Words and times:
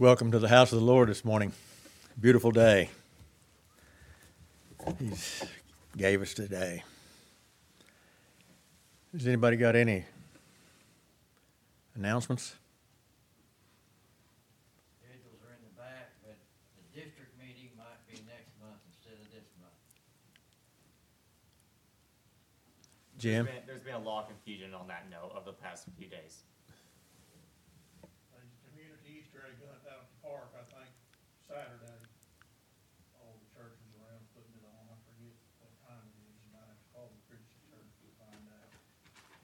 Welcome 0.00 0.32
to 0.32 0.40
the 0.40 0.48
house 0.48 0.72
of 0.72 0.80
the 0.80 0.84
Lord 0.84 1.08
this 1.08 1.24
morning. 1.24 1.52
Beautiful 2.20 2.50
day. 2.50 2.90
He's 4.98 5.44
gave 5.96 6.20
us 6.20 6.34
today. 6.34 6.82
Has 9.12 9.24
anybody 9.24 9.56
got 9.56 9.76
any 9.76 10.04
announcements? 11.94 12.56
Schedules 14.98 15.38
are 15.46 15.54
in 15.54 15.62
the 15.62 15.80
back, 15.80 16.10
but 16.24 16.38
the 16.74 17.00
district 17.00 17.30
meeting 17.38 17.70
might 17.78 18.04
be 18.10 18.14
next 18.26 18.50
month 18.60 18.82
instead 18.90 19.14
of 19.24 19.30
this 19.30 19.46
month. 19.60 19.78
Jim? 23.16 23.44
There's 23.44 23.54
been, 23.54 23.66
there's 23.68 23.84
been 23.84 23.94
a 23.94 23.98
lot 24.00 24.24
of 24.24 24.30
confusion 24.30 24.74
on 24.74 24.88
that 24.88 25.06
note 25.08 25.30
over 25.36 25.52
the 25.52 25.52
past 25.52 25.86
few 25.96 26.08
days. 26.08 26.42
Out 29.44 29.52
at 29.52 29.84
the 29.84 30.26
park, 30.26 30.48
I 30.56 30.64
think, 30.72 30.88
Saturday. 31.46 32.00
All 33.20 33.36
the 33.36 33.44
churches 33.52 33.92
around 34.00 34.24
putting 34.32 34.56
it 34.56 34.64
on, 34.64 34.88
I 34.88 34.96
forget 35.04 35.36
what 35.60 35.68
time 35.84 36.00
it 36.00 36.16
is, 36.24 36.32
you 36.40 36.50
might 36.56 36.64
have 36.64 36.80
to 36.80 36.88
call 36.96 37.12
the 37.12 37.20
Christian 37.28 37.60
church 37.68 37.84
to 38.00 38.08
find 38.16 38.40
out. 38.56 38.72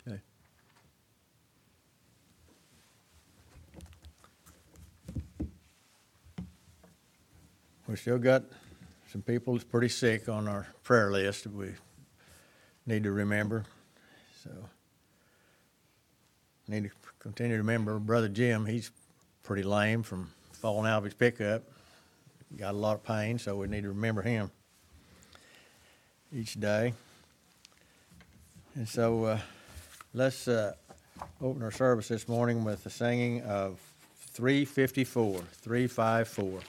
Okay. 0.08 0.24
We 7.86 7.96
still 7.96 8.16
got 8.16 8.44
some 9.12 9.20
people 9.20 9.52
that's 9.52 9.64
pretty 9.64 9.90
sick 9.90 10.30
on 10.30 10.48
our 10.48 10.66
prayer 10.82 11.12
list 11.12 11.44
that 11.44 11.54
we 11.54 11.74
need 12.86 13.04
to 13.04 13.12
remember. 13.12 13.64
So, 14.42 14.50
need 16.68 16.84
to 16.84 16.90
continue 17.18 17.56
to 17.56 17.62
remember 17.62 17.98
Brother 17.98 18.30
Jim. 18.30 18.64
He's 18.64 18.90
pretty 19.50 19.64
lame 19.64 20.00
from 20.04 20.30
falling 20.52 20.88
out 20.88 20.98
of 20.98 21.02
his 21.02 21.14
pickup. 21.14 21.64
Got 22.56 22.72
a 22.72 22.76
lot 22.76 22.94
of 22.94 23.02
pain, 23.02 23.36
so 23.36 23.56
we 23.56 23.66
need 23.66 23.82
to 23.82 23.88
remember 23.88 24.22
him 24.22 24.48
each 26.32 26.54
day. 26.60 26.94
And 28.76 28.88
so, 28.88 29.24
uh, 29.24 29.40
let's 30.14 30.46
uh, 30.46 30.74
open 31.42 31.64
our 31.64 31.72
service 31.72 32.06
this 32.06 32.28
morning 32.28 32.62
with 32.62 32.84
the 32.84 32.90
singing 32.90 33.42
of 33.42 33.80
354, 34.34 35.40
354. 35.40 36.60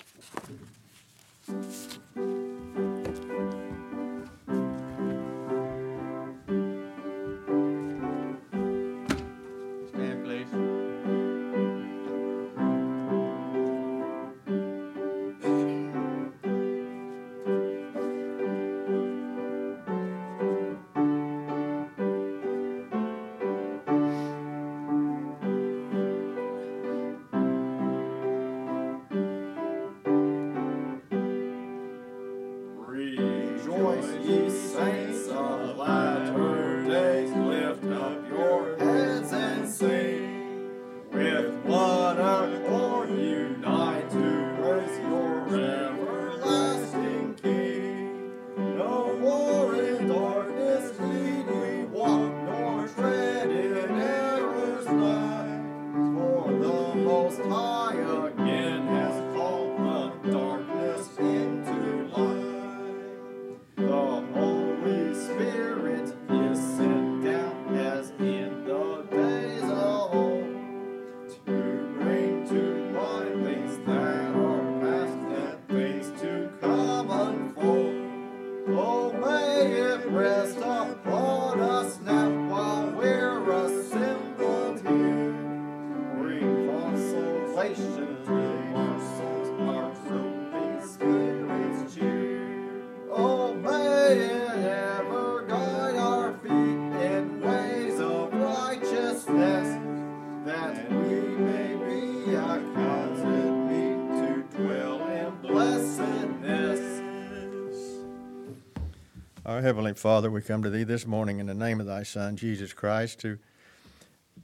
Heavenly 109.72 109.94
Father, 109.94 110.30
we 110.30 110.42
come 110.42 110.64
to 110.64 110.70
Thee 110.70 110.84
this 110.84 111.08
morning 111.08 111.40
in 111.40 111.46
the 111.46 111.54
name 111.54 111.80
of 111.80 111.86
Thy 111.86 112.04
Son, 112.04 112.36
Jesus 112.36 112.74
Christ, 112.74 113.22
to 113.22 113.40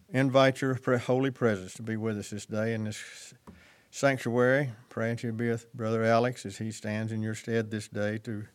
invite 0.08 0.62
Your 0.62 0.76
holy 0.76 1.32
presence 1.32 1.74
to 1.74 1.84
be 1.84 1.98
with 1.98 2.18
us 2.18 2.30
this 2.30 2.46
day 2.46 2.74
in 2.74 2.86
this 2.86 3.34
sanctuary. 3.92 4.70
Praying 4.88 5.18
that 5.18 5.24
You 5.24 5.34
be 5.34 5.50
with 5.50 5.74
Brother 5.74 6.06
Alex 6.06 6.46
as 6.46 6.60
he 6.60 6.72
stands 6.72 7.12
in 7.12 7.22
Your 7.22 7.36
stead 7.36 7.72
this 7.72 7.90
day 7.90 8.20
to 8.20 8.46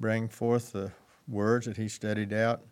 bring 0.00 0.26
forth 0.26 0.72
the 0.72 0.90
words 1.28 1.66
that 1.66 1.76
he 1.76 1.86
studied 1.86 2.32
out, 2.32 2.62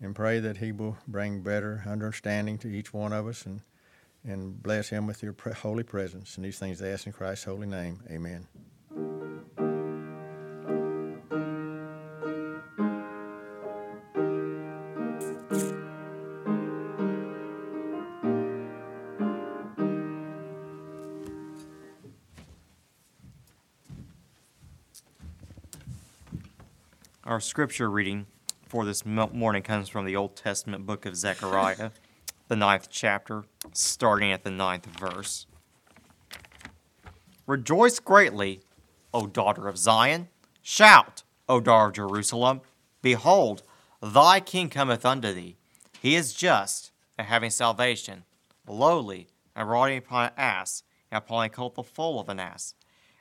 and 0.00 0.12
pray 0.12 0.40
that 0.40 0.56
he 0.56 0.72
will 0.72 0.96
bring 1.06 1.42
better 1.42 1.84
understanding 1.86 2.58
to 2.58 2.66
each 2.66 2.92
one 2.92 3.12
of 3.12 3.28
us 3.28 3.46
and, 3.46 3.60
and 4.24 4.60
bless 4.60 4.88
him 4.88 5.06
with 5.06 5.22
Your 5.22 5.36
holy 5.58 5.84
presence. 5.84 6.34
And 6.34 6.44
these 6.44 6.58
things 6.58 6.82
I 6.82 6.88
ask 6.88 7.06
in 7.06 7.12
Christ's 7.12 7.44
holy 7.44 7.68
name. 7.68 8.00
Amen. 8.10 8.48
Our 27.38 27.42
scripture 27.42 27.88
reading 27.88 28.26
for 28.66 28.84
this 28.84 29.06
morning 29.06 29.62
comes 29.62 29.88
from 29.88 30.04
the 30.04 30.16
Old 30.16 30.34
Testament 30.34 30.86
book 30.86 31.06
of 31.06 31.14
Zechariah, 31.14 31.92
the 32.48 32.56
ninth 32.56 32.88
chapter, 32.90 33.44
starting 33.72 34.32
at 34.32 34.42
the 34.42 34.50
ninth 34.50 34.86
verse. 34.86 35.46
Rejoice 37.46 38.00
greatly, 38.00 38.62
O 39.14 39.28
daughter 39.28 39.68
of 39.68 39.78
Zion. 39.78 40.26
Shout, 40.62 41.22
O 41.48 41.60
daughter 41.60 41.86
of 41.86 41.92
Jerusalem. 41.92 42.60
Behold, 43.02 43.62
thy 44.02 44.40
king 44.40 44.68
cometh 44.68 45.06
unto 45.06 45.32
thee. 45.32 45.58
He 46.02 46.16
is 46.16 46.32
just 46.32 46.90
and 47.16 47.28
having 47.28 47.50
salvation, 47.50 48.24
lowly 48.66 49.28
and 49.54 49.70
riding 49.70 49.98
upon 49.98 50.24
an 50.24 50.32
ass, 50.36 50.82
and 51.08 51.18
upon 51.18 51.44
a 51.44 51.48
colt 51.48 51.76
the 51.76 51.84
foal 51.84 52.18
of 52.18 52.28
an 52.28 52.40
ass. 52.40 52.74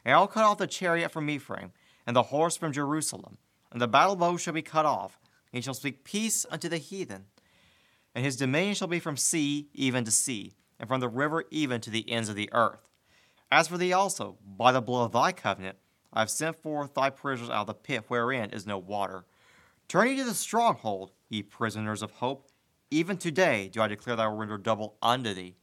And 0.03 0.15
I 0.15 0.19
will 0.19 0.25
cut 0.25 0.43
off 0.43 0.57
the 0.57 0.65
chariot 0.65 1.11
from 1.11 1.29
Ephraim, 1.29 1.71
and 2.07 2.15
the 2.15 2.23
horse 2.23 2.57
from 2.57 2.73
Jerusalem. 2.73 3.37
And 3.71 3.81
the 3.81 3.87
battle 3.87 4.15
bow 4.15 4.37
shall 4.37 4.53
be 4.53 4.61
cut 4.61 4.85
off, 4.85 5.19
and 5.51 5.57
he 5.57 5.61
shall 5.61 5.73
speak 5.73 6.03
peace 6.03 6.45
unto 6.49 6.69
the 6.69 6.77
heathen. 6.77 7.25
And 8.15 8.25
his 8.25 8.37
dominion 8.37 8.75
shall 8.75 8.87
be 8.87 8.99
from 8.99 9.17
sea 9.17 9.69
even 9.73 10.03
to 10.05 10.11
sea, 10.11 10.53
and 10.79 10.87
from 10.87 11.01
the 11.01 11.09
river 11.09 11.43
even 11.51 11.81
to 11.81 11.89
the 11.89 12.09
ends 12.09 12.29
of 12.29 12.35
the 12.35 12.49
earth. 12.53 12.87
As 13.51 13.67
for 13.67 13.77
thee 13.77 13.93
also, 13.93 14.37
by 14.45 14.71
the 14.71 14.81
blood 14.81 15.05
of 15.05 15.11
thy 15.11 15.31
covenant, 15.31 15.77
I 16.13 16.21
have 16.21 16.29
sent 16.29 16.61
forth 16.61 16.93
thy 16.93 17.09
prisoners 17.09 17.49
out 17.49 17.61
of 17.61 17.67
the 17.67 17.73
pit 17.73 18.05
wherein 18.07 18.49
is 18.49 18.65
no 18.65 18.77
water. 18.77 19.25
Turn 19.87 20.09
ye 20.09 20.17
to 20.17 20.23
the 20.23 20.33
stronghold, 20.33 21.11
ye 21.29 21.43
prisoners 21.43 22.01
of 22.01 22.11
hope. 22.11 22.49
Even 22.89 23.17
today 23.17 23.69
do 23.69 23.81
I 23.81 23.87
declare 23.87 24.15
will 24.15 24.37
render 24.37 24.57
double 24.57 24.97
unto 25.01 25.33
thee. 25.33 25.55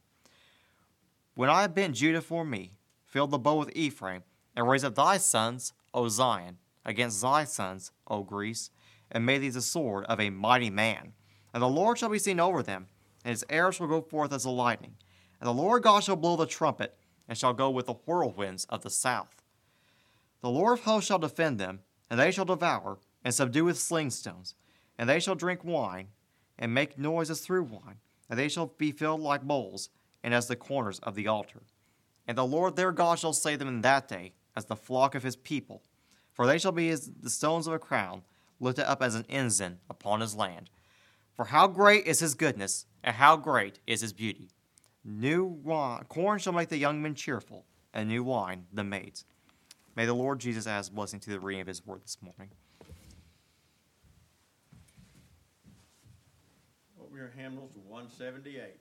When 1.35 1.49
I 1.49 1.63
have 1.63 1.75
bent 1.75 1.95
Judah 1.95 2.21
for 2.21 2.45
me, 2.45 2.71
fill 3.05 3.27
the 3.27 3.37
bow 3.37 3.55
with 3.55 3.75
Ephraim, 3.75 4.23
and 4.55 4.67
raise 4.67 4.83
up 4.83 4.95
thy 4.95 5.17
sons, 5.17 5.73
O 5.93 6.07
Zion, 6.07 6.57
against 6.85 7.21
thy 7.21 7.43
sons, 7.43 7.91
O 8.07 8.23
Greece, 8.23 8.69
and 9.11 9.25
made 9.25 9.39
thee 9.39 9.49
the 9.49 9.61
sword 9.61 10.05
of 10.05 10.19
a 10.19 10.29
mighty 10.29 10.69
man. 10.69 11.13
And 11.53 11.61
the 11.61 11.67
Lord 11.67 11.97
shall 11.97 12.09
be 12.09 12.19
seen 12.19 12.39
over 12.39 12.61
them, 12.61 12.87
and 13.23 13.31
his 13.31 13.45
arrows 13.49 13.75
shall 13.75 13.87
go 13.87 14.01
forth 14.01 14.33
as 14.33 14.43
the 14.43 14.51
lightning. 14.51 14.95
And 15.39 15.47
the 15.47 15.53
Lord 15.53 15.83
God 15.83 16.03
shall 16.03 16.15
blow 16.15 16.35
the 16.35 16.45
trumpet, 16.45 16.97
and 17.27 17.37
shall 17.37 17.53
go 17.53 17.69
with 17.69 17.87
the 17.87 17.93
whirlwinds 17.93 18.65
of 18.65 18.81
the 18.81 18.89
south. 18.89 19.41
The 20.41 20.49
Lord 20.49 20.79
of 20.79 20.85
hosts 20.85 21.07
shall 21.07 21.19
defend 21.19 21.59
them, 21.59 21.79
and 22.09 22.19
they 22.19 22.31
shall 22.31 22.45
devour, 22.45 22.99
and 23.23 23.33
subdue 23.33 23.65
with 23.65 23.77
slingstones, 23.77 24.53
and 24.97 25.09
they 25.09 25.19
shall 25.19 25.35
drink 25.35 25.63
wine, 25.63 26.09
and 26.57 26.73
make 26.73 26.97
noises 26.97 27.41
through 27.41 27.63
wine, 27.63 27.97
and 28.29 28.37
they 28.37 28.47
shall 28.47 28.67
be 28.77 28.91
filled 28.91 29.21
like 29.21 29.41
bowls, 29.41 29.89
and 30.23 30.33
as 30.33 30.47
the 30.47 30.55
corners 30.55 30.99
of 30.99 31.15
the 31.15 31.27
altar. 31.27 31.63
And 32.27 32.37
the 32.37 32.45
Lord 32.45 32.75
their 32.75 32.91
God 32.91 33.19
shall 33.19 33.33
save 33.33 33.59
them 33.59 33.67
in 33.67 33.81
that 33.81 34.07
day, 34.07 34.33
as 34.55 34.65
the 34.65 34.75
flock 34.75 35.15
of 35.15 35.23
his 35.23 35.35
people. 35.35 35.83
For 36.35 36.45
they 36.45 36.59
shall 36.59 36.73
be 36.73 36.89
as 36.89 37.09
the 37.21 37.29
stones 37.29 37.65
of 37.65 37.73
a 37.73 37.79
crown, 37.79 38.21
lifted 38.59 38.87
up 38.87 39.01
as 39.01 39.15
an 39.15 39.25
ensign 39.29 39.79
upon 39.89 40.19
his 40.19 40.35
land. 40.35 40.69
For 41.33 41.45
how 41.45 41.67
great 41.67 42.05
is 42.05 42.19
his 42.19 42.35
goodness, 42.35 42.85
and 43.03 43.15
how 43.15 43.37
great 43.37 43.79
is 43.87 44.01
his 44.01 44.13
beauty! 44.13 44.49
New 45.03 45.45
wine, 45.45 46.03
corn 46.09 46.39
shall 46.39 46.53
make 46.53 46.69
the 46.69 46.77
young 46.77 47.01
men 47.01 47.15
cheerful, 47.15 47.65
and 47.93 48.09
new 48.09 48.23
wine 48.23 48.65
the 48.73 48.83
maids. 48.83 49.23
May 49.95 50.05
the 50.05 50.13
Lord 50.13 50.39
Jesus 50.39 50.67
add 50.67 50.79
his 50.79 50.89
blessing 50.89 51.21
to 51.21 51.29
the 51.29 51.39
reading 51.39 51.61
of 51.61 51.67
his 51.67 51.85
word 51.85 52.03
this 52.03 52.17
morning. 52.21 52.49
Over 57.01 57.17
your 57.17 57.29
hymnals, 57.29 57.71
one 57.87 58.09
seven 58.09 58.43
eight. 58.45 58.79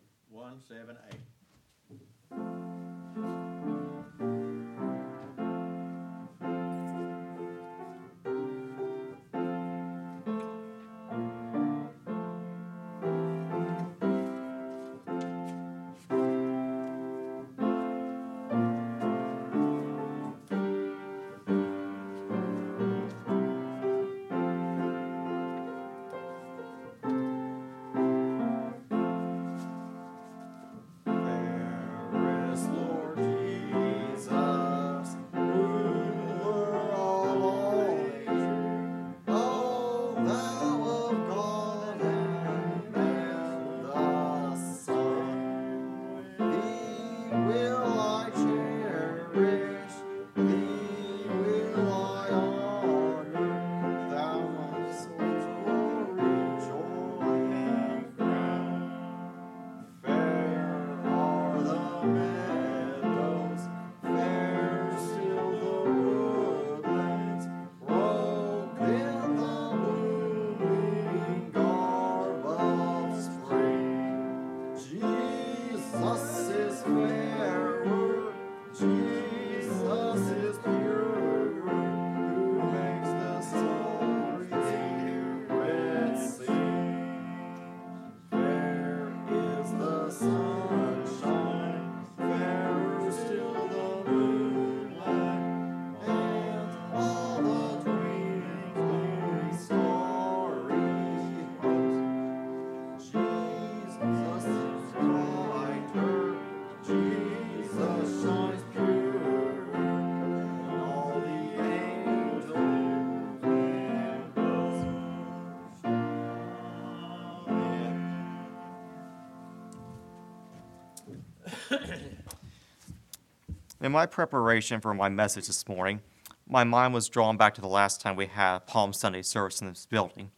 In 123.85 123.93
my 123.93 124.07
preparation 124.07 124.81
for 124.81 124.95
my 124.95 125.11
message 125.11 125.47
this 125.47 125.69
morning, 125.69 126.01
my 126.49 126.65
mind 126.65 126.95
was 126.95 127.11
drawn 127.11 127.37
back 127.37 127.53
to 127.57 127.61
the 127.61 127.69
last 127.69 128.01
time 128.01 128.17
we 128.17 128.25
had 128.25 128.61
Palm 128.61 128.95
Sunday 128.95 129.21
service 129.21 129.61
in 129.61 129.69
this 129.69 129.85
building. 129.85 130.31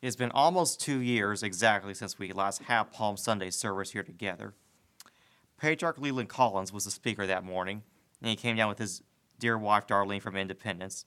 It's 0.00 0.16
been 0.16 0.30
almost 0.30 0.80
two 0.80 1.00
years 1.00 1.42
exactly 1.42 1.92
since 1.92 2.18
we 2.18 2.32
last 2.32 2.62
had 2.62 2.84
Palm 2.84 3.18
Sunday 3.18 3.50
service 3.50 3.90
here 3.90 4.02
together. 4.02 4.54
Patriarch 5.58 5.98
Leland 5.98 6.30
Collins 6.30 6.72
was 6.72 6.86
the 6.86 6.90
speaker 6.90 7.26
that 7.26 7.44
morning, 7.44 7.82
and 8.22 8.30
he 8.30 8.36
came 8.36 8.56
down 8.56 8.70
with 8.70 8.78
his 8.78 9.02
dear 9.38 9.58
wife 9.58 9.86
Darlene 9.86 10.22
from 10.22 10.34
Independence. 10.34 11.04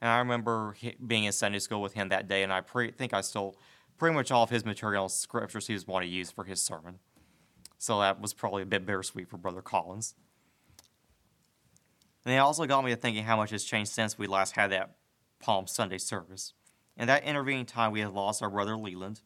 And 0.00 0.10
I 0.10 0.18
remember 0.18 0.74
being 1.06 1.22
in 1.22 1.32
Sunday 1.32 1.60
school 1.60 1.80
with 1.80 1.92
him 1.92 2.08
that 2.08 2.26
day, 2.26 2.42
and 2.42 2.52
I 2.52 2.60
pre- 2.60 2.90
think 2.90 3.14
I 3.14 3.20
stole 3.20 3.56
pretty 3.98 4.16
much 4.16 4.32
all 4.32 4.42
of 4.42 4.50
his 4.50 4.64
material 4.64 5.08
scriptures 5.08 5.68
he 5.68 5.74
was 5.74 5.86
wanting 5.86 6.10
to 6.10 6.16
use 6.16 6.32
for 6.32 6.42
his 6.42 6.60
sermon. 6.60 6.98
So 7.78 8.00
that 8.00 8.20
was 8.20 8.34
probably 8.34 8.64
a 8.64 8.66
bit 8.66 8.84
bittersweet 8.84 9.28
for 9.28 9.36
Brother 9.36 9.62
Collins. 9.62 10.16
And 12.24 12.34
it 12.34 12.38
also 12.38 12.66
got 12.66 12.84
me 12.84 12.90
to 12.90 12.96
thinking 12.96 13.24
how 13.24 13.36
much 13.36 13.50
has 13.50 13.64
changed 13.64 13.92
since 13.92 14.18
we 14.18 14.26
last 14.26 14.54
had 14.54 14.70
that 14.70 14.96
Palm 15.40 15.66
Sunday 15.66 15.98
service. 15.98 16.52
In 16.96 17.06
that 17.06 17.24
intervening 17.24 17.64
time, 17.64 17.92
we 17.92 18.00
have 18.00 18.12
lost 18.12 18.42
our 18.42 18.50
brother 18.50 18.76
Leland, 18.76 19.22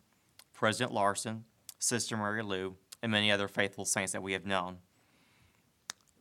President 0.52 0.92
Larsen, 0.92 1.44
Sister 1.78 2.16
Mary 2.16 2.42
Lou, 2.42 2.76
and 3.02 3.10
many 3.10 3.30
other 3.32 3.48
faithful 3.48 3.84
saints 3.84 4.12
that 4.12 4.22
we 4.22 4.32
have 4.32 4.46
known. 4.46 4.78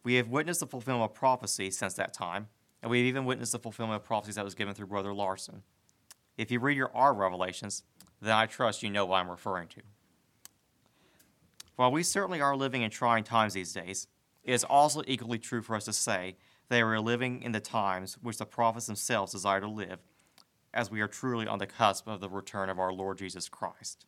We 0.04 0.16
have 0.16 0.30
witnessed 0.30 0.60
the 0.62 0.68
fulfillment 0.68 1.12
of 1.12 1.16
prophecy 1.16 1.70
since 1.70 1.94
that 1.94 2.14
time, 2.14 2.48
and 2.82 2.90
we 2.90 3.00
have 3.00 3.08
even 3.08 3.26
witnessed 3.26 3.54
the 3.54 3.60
fulfillment 3.60 4.02
of 4.02 4.06
prophecies 4.06 4.36
that 4.36 4.44
was 4.44 4.56
given 4.56 4.74
through 4.74 4.88
Brother 4.88 5.14
Larsen. 5.14 5.62
If 6.38 6.52
you 6.52 6.60
read 6.60 6.76
your 6.76 6.92
R 6.94 7.14
revelations, 7.14 7.84
then 8.22 8.34
I 8.34 8.48
trust 8.48 8.84
you 8.84 8.90
know 8.90 9.06
what 9.06 9.18
I'm 9.18 9.30
referring 9.30 9.68
to. 9.70 9.82
While 11.76 11.92
we 11.92 12.04
certainly 12.04 12.42
are 12.42 12.56
living 12.56 12.82
in 12.82 12.90
trying 12.90 13.24
times 13.24 13.54
these 13.54 13.74
days, 13.74 14.08
it 14.44 14.54
is 14.54 14.64
also 14.64 15.04
equally 15.08 15.40
true 15.40 15.62
for 15.62 15.76
us 15.76 15.86
to 15.86 15.94
say 15.94 16.36
that 16.70 16.78
we 16.78 16.82
are 16.82 17.00
living 17.00 17.42
in 17.42 17.52
the 17.52 17.60
times 17.60 18.18
which 18.22 18.38
the 18.38 18.46
prophets 18.46 18.88
themselves 18.88 19.32
desire 19.32 19.62
to 19.62 19.68
live, 19.68 20.00
as 20.74 20.90
we 20.90 21.02
are 21.02 21.08
truly 21.08 21.48
on 21.48 21.60
the 21.60 21.68
cusp 21.68 22.08
of 22.08 22.20
the 22.20 22.30
return 22.30 22.70
of 22.70 22.80
our 22.80 22.92
Lord 22.92 23.18
Jesus 23.18 23.50
Christ. 23.50 24.06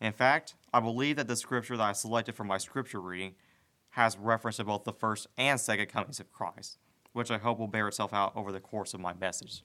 In 0.00 0.12
fact, 0.12 0.54
I 0.74 0.80
believe 0.80 1.16
that 1.16 1.28
the 1.28 1.36
scripture 1.36 1.76
that 1.76 1.82
I 1.82 1.92
selected 1.92 2.34
for 2.34 2.44
my 2.44 2.58
scripture 2.58 3.00
reading 3.00 3.34
has 3.90 4.18
reference 4.18 4.56
to 4.56 4.64
both 4.64 4.84
the 4.84 4.92
first 4.92 5.26
and 5.38 5.60
second 5.60 5.88
comings 5.88 6.18
of 6.18 6.32
Christ, 6.32 6.78
which 7.12 7.30
I 7.30 7.38
hope 7.38 7.58
will 7.58 7.68
bear 7.68 7.88
itself 7.88 8.12
out 8.12 8.32
over 8.34 8.50
the 8.50 8.60
course 8.60 8.94
of 8.94 9.00
my 9.00 9.14
message. 9.14 9.62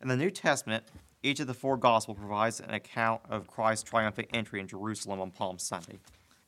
In 0.00 0.08
the 0.08 0.16
New 0.16 0.30
Testament, 0.30 0.84
each 1.22 1.40
of 1.40 1.46
the 1.46 1.54
four 1.54 1.76
Gospels 1.76 2.16
provides 2.18 2.60
an 2.60 2.72
account 2.72 3.20
of 3.28 3.46
Christ's 3.46 3.88
triumphant 3.88 4.28
entry 4.32 4.58
in 4.58 4.66
Jerusalem 4.66 5.20
on 5.20 5.30
Palm 5.30 5.58
Sunday. 5.58 5.98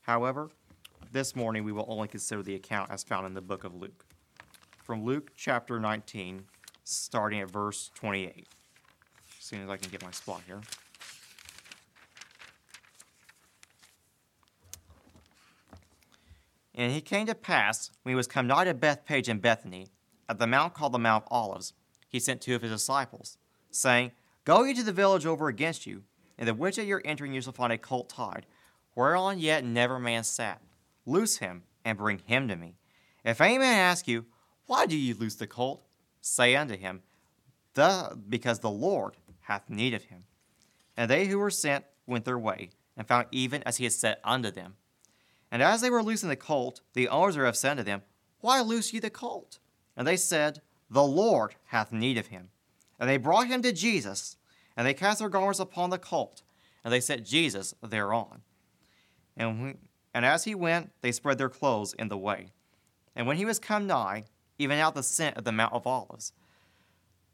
However, 0.00 0.48
this 1.12 1.36
morning 1.36 1.62
we 1.62 1.72
will 1.72 1.84
only 1.88 2.08
consider 2.08 2.42
the 2.42 2.54
account 2.54 2.90
as 2.90 3.04
found 3.04 3.26
in 3.26 3.34
the 3.34 3.42
book 3.42 3.64
of 3.64 3.74
Luke. 3.74 4.06
From 4.82 5.04
Luke 5.04 5.30
chapter 5.36 5.78
19, 5.78 6.42
starting 6.82 7.40
at 7.40 7.48
verse 7.48 7.92
28. 7.94 8.48
As 9.38 9.44
soon 9.44 9.62
as 9.62 9.70
I 9.70 9.76
can 9.76 9.90
get 9.90 10.02
my 10.02 10.10
spot 10.10 10.42
here. 10.44 10.60
And 16.74 16.90
he 16.90 17.00
came 17.00 17.26
to 17.26 17.34
pass, 17.36 17.92
when 18.02 18.10
he 18.10 18.16
was 18.16 18.26
come 18.26 18.48
nigh 18.48 18.64
to 18.64 18.74
Bethphage 18.74 19.28
and 19.28 19.40
Bethany, 19.40 19.86
at 20.28 20.40
the 20.40 20.48
mount 20.48 20.74
called 20.74 20.92
the 20.92 20.98
Mount 20.98 21.24
of 21.24 21.28
Olives, 21.30 21.74
he 22.08 22.18
sent 22.18 22.40
two 22.40 22.56
of 22.56 22.62
his 22.62 22.72
disciples, 22.72 23.38
saying, 23.70 24.10
Go 24.44 24.64
ye 24.64 24.74
to 24.74 24.82
the 24.82 24.92
village 24.92 25.26
over 25.26 25.46
against 25.46 25.86
you, 25.86 26.02
in 26.36 26.46
the 26.46 26.54
which 26.54 26.78
at 26.78 26.86
your 26.86 27.02
entering 27.04 27.34
you 27.34 27.40
shall 27.40 27.52
find 27.52 27.72
a 27.72 27.78
colt 27.78 28.08
tied, 28.08 28.46
whereon 28.96 29.38
yet 29.38 29.64
never 29.64 30.00
man 30.00 30.24
sat. 30.24 30.60
Loose 31.06 31.36
him, 31.36 31.62
and 31.84 31.98
bring 31.98 32.18
him 32.26 32.48
to 32.48 32.56
me. 32.56 32.74
If 33.24 33.40
any 33.40 33.58
man 33.58 33.78
ask 33.78 34.08
you, 34.08 34.24
Why 34.66 34.86
do 34.86 34.96
ye 34.96 35.12
loose 35.12 35.34
the 35.34 35.46
colt? 35.46 35.84
Say 36.20 36.54
unto 36.54 36.76
him, 36.76 37.02
the, 37.74 38.18
Because 38.28 38.60
the 38.60 38.70
Lord 38.70 39.16
hath 39.40 39.68
need 39.68 39.94
of 39.94 40.04
him. 40.04 40.24
And 40.96 41.10
they 41.10 41.26
who 41.26 41.38
were 41.38 41.50
sent 41.50 41.84
went 42.06 42.24
their 42.24 42.38
way, 42.38 42.70
and 42.96 43.06
found 43.06 43.26
even 43.32 43.62
as 43.64 43.78
he 43.78 43.84
had 43.84 43.92
said 43.92 44.18
unto 44.24 44.50
them. 44.50 44.74
And 45.50 45.62
as 45.62 45.80
they 45.80 45.90
were 45.90 46.02
loosing 46.02 46.28
the 46.28 46.36
colt, 46.36 46.80
the 46.94 47.08
owners 47.08 47.34
thereof 47.34 47.56
said 47.56 47.72
unto 47.72 47.82
them, 47.82 48.02
Why 48.40 48.60
loose 48.60 48.92
ye 48.92 49.00
the 49.00 49.10
colt? 49.10 49.58
And 49.96 50.06
they 50.06 50.16
said, 50.16 50.62
The 50.90 51.02
Lord 51.02 51.56
hath 51.66 51.92
need 51.92 52.18
of 52.18 52.28
him. 52.28 52.50
And 52.98 53.08
they 53.08 53.16
brought 53.16 53.48
him 53.48 53.62
to 53.62 53.72
Jesus, 53.72 54.36
and 54.76 54.86
they 54.86 54.94
cast 54.94 55.18
their 55.18 55.28
garments 55.28 55.60
upon 55.60 55.90
the 55.90 55.98
colt, 55.98 56.42
and 56.84 56.92
they 56.92 57.00
set 57.00 57.24
Jesus 57.24 57.74
thereon. 57.82 58.42
And, 59.36 59.78
and 60.14 60.24
as 60.24 60.44
he 60.44 60.54
went, 60.54 60.92
they 61.00 61.12
spread 61.12 61.38
their 61.38 61.48
clothes 61.48 61.94
in 61.94 62.08
the 62.08 62.18
way. 62.18 62.52
And 63.14 63.26
when 63.26 63.36
he 63.36 63.44
was 63.44 63.58
come 63.58 63.86
nigh, 63.86 64.24
even 64.62 64.78
out 64.78 64.94
the 64.94 65.02
scent 65.02 65.36
of 65.36 65.44
the 65.44 65.52
Mount 65.52 65.72
of 65.72 65.86
Olives, 65.86 66.32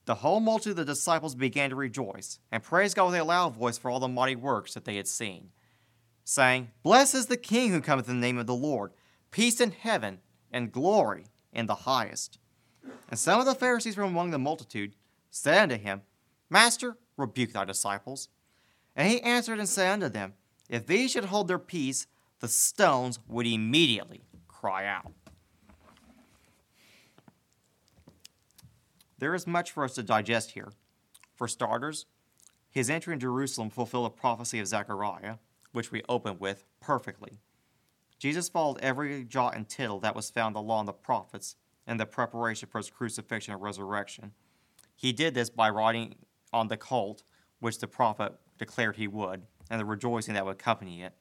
the 0.07 0.17
whole 0.17 0.41
multitude 0.41 0.73
of 0.73 0.87
the 0.87 0.93
disciples 0.93 1.35
began 1.35 1.71
to 1.71 1.77
rejoice, 1.77 2.39
and 2.51 2.63
praise 2.63 2.95
God 2.95 3.07
with 3.07 3.21
a 3.21 3.25
loud 3.25 3.55
voice 3.55 3.77
for 3.77 3.91
all 3.91 4.01
the 4.01 4.09
mighty 4.09 4.37
works 4.37 4.75
that 4.75 4.85
they 4.85 4.97
had 4.97 5.07
seen, 5.07 5.51
saying, 6.25 6.71
Blessed 6.83 7.15
is 7.15 7.27
the 7.27 7.37
King 7.37 7.73
who 7.73 7.81
cometh 7.81 8.09
in 8.09 8.21
the 8.21 8.27
name 8.27 8.39
of 8.39 8.47
the 8.47 8.55
Lord, 8.55 8.93
peace 9.31 9.61
in 9.61 9.71
heaven, 9.71 10.21
and 10.51 10.73
glory 10.73 11.27
in 11.53 11.67
the 11.67 11.75
highest. 11.75 12.39
And 13.11 13.19
some 13.19 13.39
of 13.39 13.47
the 13.47 13.55
Pharisees 13.55 13.97
from 13.97 14.05
among 14.05 14.31
the 14.31 14.39
multitude 14.39 14.95
said 15.31 15.65
unto 15.65 15.77
him, 15.77 16.03
Master, 16.49 16.97
rebuke 17.19 17.53
thy 17.53 17.65
disciples. 17.65 18.29
And 18.97 19.09
he 19.09 19.21
answered 19.21 19.59
and 19.59 19.69
said 19.69 19.93
unto 19.93 20.09
them, 20.09 20.35
If 20.69 20.87
these 20.87 21.11
should 21.11 21.27
hold 21.27 21.49
their 21.49 21.59
peace, 21.59 22.07
the 22.41 22.49
stones 22.49 23.19
would 23.29 23.47
immediately 23.47 24.23
cry 24.47 24.87
out. 24.87 25.13
There 29.19 29.35
is 29.35 29.47
much 29.47 29.71
for 29.71 29.85
us 29.85 29.95
to 29.95 30.03
digest 30.03 30.53
here. 30.53 30.73
For 31.35 31.49
starters, 31.49 32.07
his 32.71 32.91
entry 32.91 33.15
in 33.15 33.21
Jerusalem 33.21 33.71
fulfilled 33.71 34.07
the 34.07 34.11
prophecy 34.11 34.61
of 34.61 34.67
Zechariah, 34.67 35.37
which 35.73 35.91
we 35.91 36.03
open 36.09 36.39
with 36.39 36.65
perfectly. 36.81 37.41
Jesus 38.19 38.49
followed 38.49 38.81
every 38.81 39.25
jot 39.25 39.57
and 39.57 39.69
tittle 39.69 40.01
that 40.01 40.17
was 40.17 40.31
found 40.31 40.57
in 40.57 40.63
the 40.63 40.69
law 40.69 40.81
and 40.81 40.89
the 40.89 40.93
prophets 40.93 41.57
in 41.87 41.97
the 41.97 42.07
preparation 42.07 42.69
for 42.69 42.79
his 42.79 42.91
crucifixion 42.91 43.55
and 43.55 43.63
resurrection. 43.63 44.33
He 44.95 45.13
did 45.13 45.35
this 45.35 45.51
by 45.51 45.71
riding 45.71 46.17
on 46.53 46.69
the 46.69 46.77
colt, 46.77 47.23
which 47.61 47.79
the 47.79 47.87
prophet 47.87 48.33
declared 48.59 48.97
he 48.97 49.07
would, 49.07 49.43
and 49.71 49.81
the 49.81 49.85
rejoicing 49.85 50.35
that 50.35 50.45
would 50.45 50.53
accompany 50.53 51.03
it. 51.03 51.15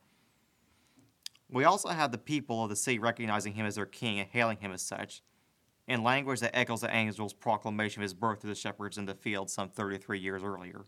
We 1.50 1.63
also 1.63 1.89
have 1.89 2.12
the 2.12 2.18
people 2.18 2.63
of 2.63 2.70
the 2.70 2.75
city 2.75 3.00
recognizing 3.00 3.54
him 3.54 3.66
as 3.66 3.75
their 3.75 3.86
king 3.86 4.20
and 4.20 4.27
hailing 4.30 4.58
him 4.58 4.72
as 4.72 4.82
such, 4.82 5.22
in 5.88 6.03
language 6.03 6.41
that 6.41 6.56
echoes 6.56 6.82
the 6.82 6.94
angel's 6.94 7.34
proclamation 7.34 8.01
of 8.01 8.03
his 8.03 8.13
birth 8.13 8.41
to 8.41 8.48
the 8.48 8.56
shepherds 8.56 8.98
in 8.98 9.06
the 9.06 9.13
field 9.13 9.50
some 9.50 9.70
33 9.70 10.20
years 10.20 10.44
earlier. 10.44 10.86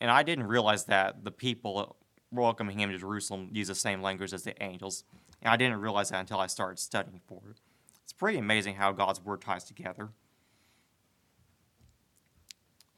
And 0.00 0.10
I 0.10 0.22
didn't 0.22 0.46
realize 0.46 0.84
that 0.84 1.24
the 1.24 1.30
people 1.30 1.96
welcoming 2.30 2.78
him 2.78 2.90
to 2.90 2.98
Jerusalem 2.98 3.48
use 3.52 3.68
the 3.68 3.74
same 3.74 4.02
language 4.02 4.32
as 4.32 4.42
the 4.42 4.60
angels, 4.62 5.04
and 5.42 5.50
I 5.50 5.56
didn't 5.56 5.80
realize 5.80 6.10
that 6.10 6.20
until 6.20 6.38
I 6.38 6.46
started 6.46 6.78
studying 6.78 7.20
for 7.26 7.42
it. 7.50 7.60
It's 8.04 8.12
pretty 8.12 8.38
amazing 8.38 8.76
how 8.76 8.92
God's 8.92 9.20
word 9.20 9.40
ties 9.40 9.64
together. 9.64 10.10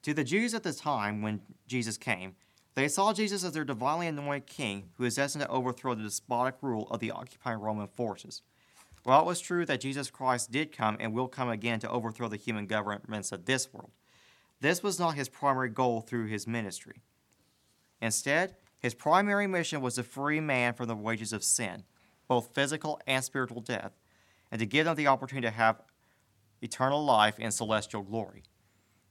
To 0.02 0.14
the 0.14 0.24
Jews 0.24 0.54
at 0.54 0.62
the 0.62 0.72
time 0.72 1.22
when 1.22 1.40
Jesus 1.66 1.96
came, 1.96 2.34
they 2.74 2.88
saw 2.88 3.12
Jesus 3.12 3.44
as 3.44 3.52
their 3.52 3.64
divinely 3.64 4.06
anointed 4.06 4.46
king 4.46 4.90
who 4.96 5.04
is 5.04 5.16
destined 5.16 5.44
to 5.44 5.50
overthrow 5.50 5.94
the 5.94 6.04
despotic 6.04 6.56
rule 6.62 6.88
of 6.90 7.00
the 7.00 7.10
occupying 7.10 7.58
Roman 7.58 7.88
forces. 7.88 8.42
While 9.08 9.22
it 9.22 9.26
was 9.26 9.40
true 9.40 9.64
that 9.64 9.80
Jesus 9.80 10.10
Christ 10.10 10.52
did 10.52 10.70
come 10.70 10.98
and 11.00 11.14
will 11.14 11.28
come 11.28 11.48
again 11.48 11.80
to 11.80 11.88
overthrow 11.88 12.28
the 12.28 12.36
human 12.36 12.66
governments 12.66 13.32
of 13.32 13.46
this 13.46 13.72
world, 13.72 13.90
this 14.60 14.82
was 14.82 14.98
not 14.98 15.14
his 15.14 15.30
primary 15.30 15.70
goal 15.70 16.02
through 16.02 16.26
his 16.26 16.46
ministry. 16.46 17.00
Instead, 18.02 18.56
his 18.78 18.92
primary 18.92 19.46
mission 19.46 19.80
was 19.80 19.94
to 19.94 20.02
free 20.02 20.40
man 20.40 20.74
from 20.74 20.88
the 20.88 20.94
wages 20.94 21.32
of 21.32 21.42
sin, 21.42 21.84
both 22.28 22.54
physical 22.54 23.00
and 23.06 23.24
spiritual 23.24 23.62
death, 23.62 23.92
and 24.50 24.58
to 24.58 24.66
give 24.66 24.84
them 24.84 24.94
the 24.94 25.06
opportunity 25.06 25.46
to 25.46 25.54
have 25.54 25.80
eternal 26.60 27.02
life 27.02 27.38
in 27.38 27.50
celestial 27.50 28.02
glory. 28.02 28.42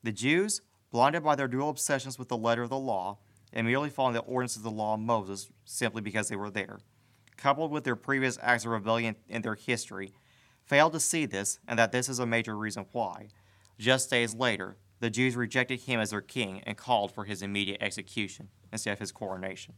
The 0.04 0.12
Jews, 0.12 0.62
blinded 0.92 1.24
by 1.24 1.34
their 1.34 1.48
dual 1.48 1.72
obsessions 1.72 2.20
with 2.20 2.28
the 2.28 2.38
letter 2.38 2.62
of 2.62 2.70
the 2.70 2.78
law, 2.78 3.18
and 3.52 3.66
merely 3.66 3.90
following 3.90 4.14
the 4.14 4.20
ordinances 4.20 4.58
of 4.58 4.64
the 4.64 4.70
law 4.70 4.94
of 4.94 5.00
Moses 5.00 5.50
simply 5.66 6.04
because 6.04 6.30
they 6.30 6.36
were 6.36 6.52
there, 6.52 6.82
coupled 7.38 7.72
with 7.72 7.84
their 7.84 7.96
previous 7.96 8.38
acts 8.42 8.66
of 8.66 8.72
rebellion 8.72 9.16
in 9.30 9.42
their 9.42 9.56
history, 9.56 10.14
failed 10.66 10.94
to 10.94 11.00
see 11.00 11.26
this 11.26 11.60
and 11.68 11.80
that 11.80 11.92
this 11.92 12.10
is 12.10 12.20
a 12.20 12.26
major 12.26 12.58
reason 12.58 12.86
why. 12.92 13.30
Just 13.80 14.10
days 14.10 14.36
later, 14.36 14.78
the 15.00 15.10
Jews 15.10 15.36
rejected 15.36 15.82
him 15.82 16.00
as 16.00 16.10
their 16.10 16.22
king 16.22 16.62
and 16.66 16.76
called 16.76 17.12
for 17.12 17.26
his 17.26 17.42
immediate 17.42 17.82
execution 17.82 18.50
instead 18.72 18.94
of 18.94 19.00
his 19.00 19.12
coronation. 19.12 19.76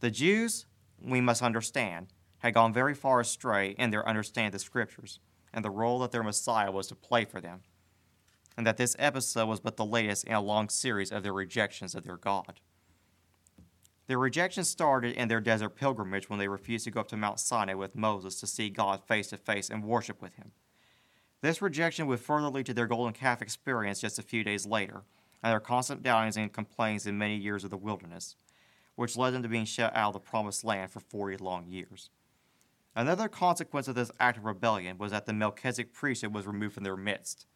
The 0.00 0.10
Jews, 0.10 0.66
we 1.00 1.20
must 1.20 1.42
understand, 1.42 2.08
had 2.38 2.54
gone 2.54 2.72
very 2.72 2.94
far 2.94 3.20
astray 3.20 3.74
in 3.78 3.90
their 3.90 4.08
understanding 4.08 4.48
of 4.48 4.52
the 4.52 4.58
scriptures 4.58 5.20
and 5.52 5.64
the 5.64 5.70
role 5.70 5.98
that 5.98 6.10
their 6.10 6.22
Messiah 6.22 6.70
was 6.70 6.86
to 6.86 6.94
play 6.94 7.24
for 7.24 7.40
them, 7.40 7.60
and 8.56 8.66
that 8.66 8.78
this 8.78 8.96
episode 8.98 9.46
was 9.46 9.60
but 9.60 9.76
the 9.76 9.84
latest 9.84 10.24
in 10.24 10.32
a 10.32 10.40
long 10.40 10.68
series 10.68 11.12
of 11.12 11.22
their 11.22 11.32
rejections 11.32 11.94
of 11.94 12.04
their 12.04 12.16
God. 12.16 12.60
Their 14.10 14.18
rejection 14.18 14.64
started 14.64 15.14
in 15.14 15.28
their 15.28 15.40
desert 15.40 15.76
pilgrimage 15.76 16.28
when 16.28 16.40
they 16.40 16.48
refused 16.48 16.82
to 16.82 16.90
go 16.90 16.98
up 16.98 17.06
to 17.10 17.16
Mount 17.16 17.38
Sinai 17.38 17.74
with 17.74 17.94
Moses 17.94 18.40
to 18.40 18.46
see 18.48 18.68
God 18.68 19.04
face 19.06 19.28
to 19.28 19.36
face 19.36 19.70
and 19.70 19.84
worship 19.84 20.20
with 20.20 20.34
him. 20.34 20.50
This 21.42 21.62
rejection 21.62 22.08
would 22.08 22.18
further 22.18 22.48
lead 22.48 22.66
to 22.66 22.74
their 22.74 22.88
golden 22.88 23.12
calf 23.12 23.40
experience 23.40 24.00
just 24.00 24.18
a 24.18 24.22
few 24.22 24.42
days 24.42 24.66
later, 24.66 25.02
and 25.44 25.52
their 25.52 25.60
constant 25.60 26.02
doubtings 26.02 26.36
and 26.36 26.52
complaints 26.52 27.06
in 27.06 27.18
many 27.18 27.36
years 27.36 27.62
of 27.62 27.70
the 27.70 27.76
wilderness, 27.76 28.34
which 28.96 29.16
led 29.16 29.32
them 29.32 29.44
to 29.44 29.48
being 29.48 29.64
shut 29.64 29.94
out 29.94 30.08
of 30.08 30.14
the 30.14 30.18
promised 30.18 30.64
land 30.64 30.90
for 30.90 30.98
40 30.98 31.36
long 31.36 31.68
years. 31.68 32.10
Another 32.96 33.28
consequence 33.28 33.86
of 33.86 33.94
this 33.94 34.10
act 34.18 34.38
of 34.38 34.44
rebellion 34.44 34.98
was 34.98 35.12
that 35.12 35.26
the 35.26 35.32
Melchizedek 35.32 35.92
priesthood 35.92 36.34
was 36.34 36.48
removed 36.48 36.74
from 36.74 36.82
their 36.82 36.96
midst, 36.96 37.46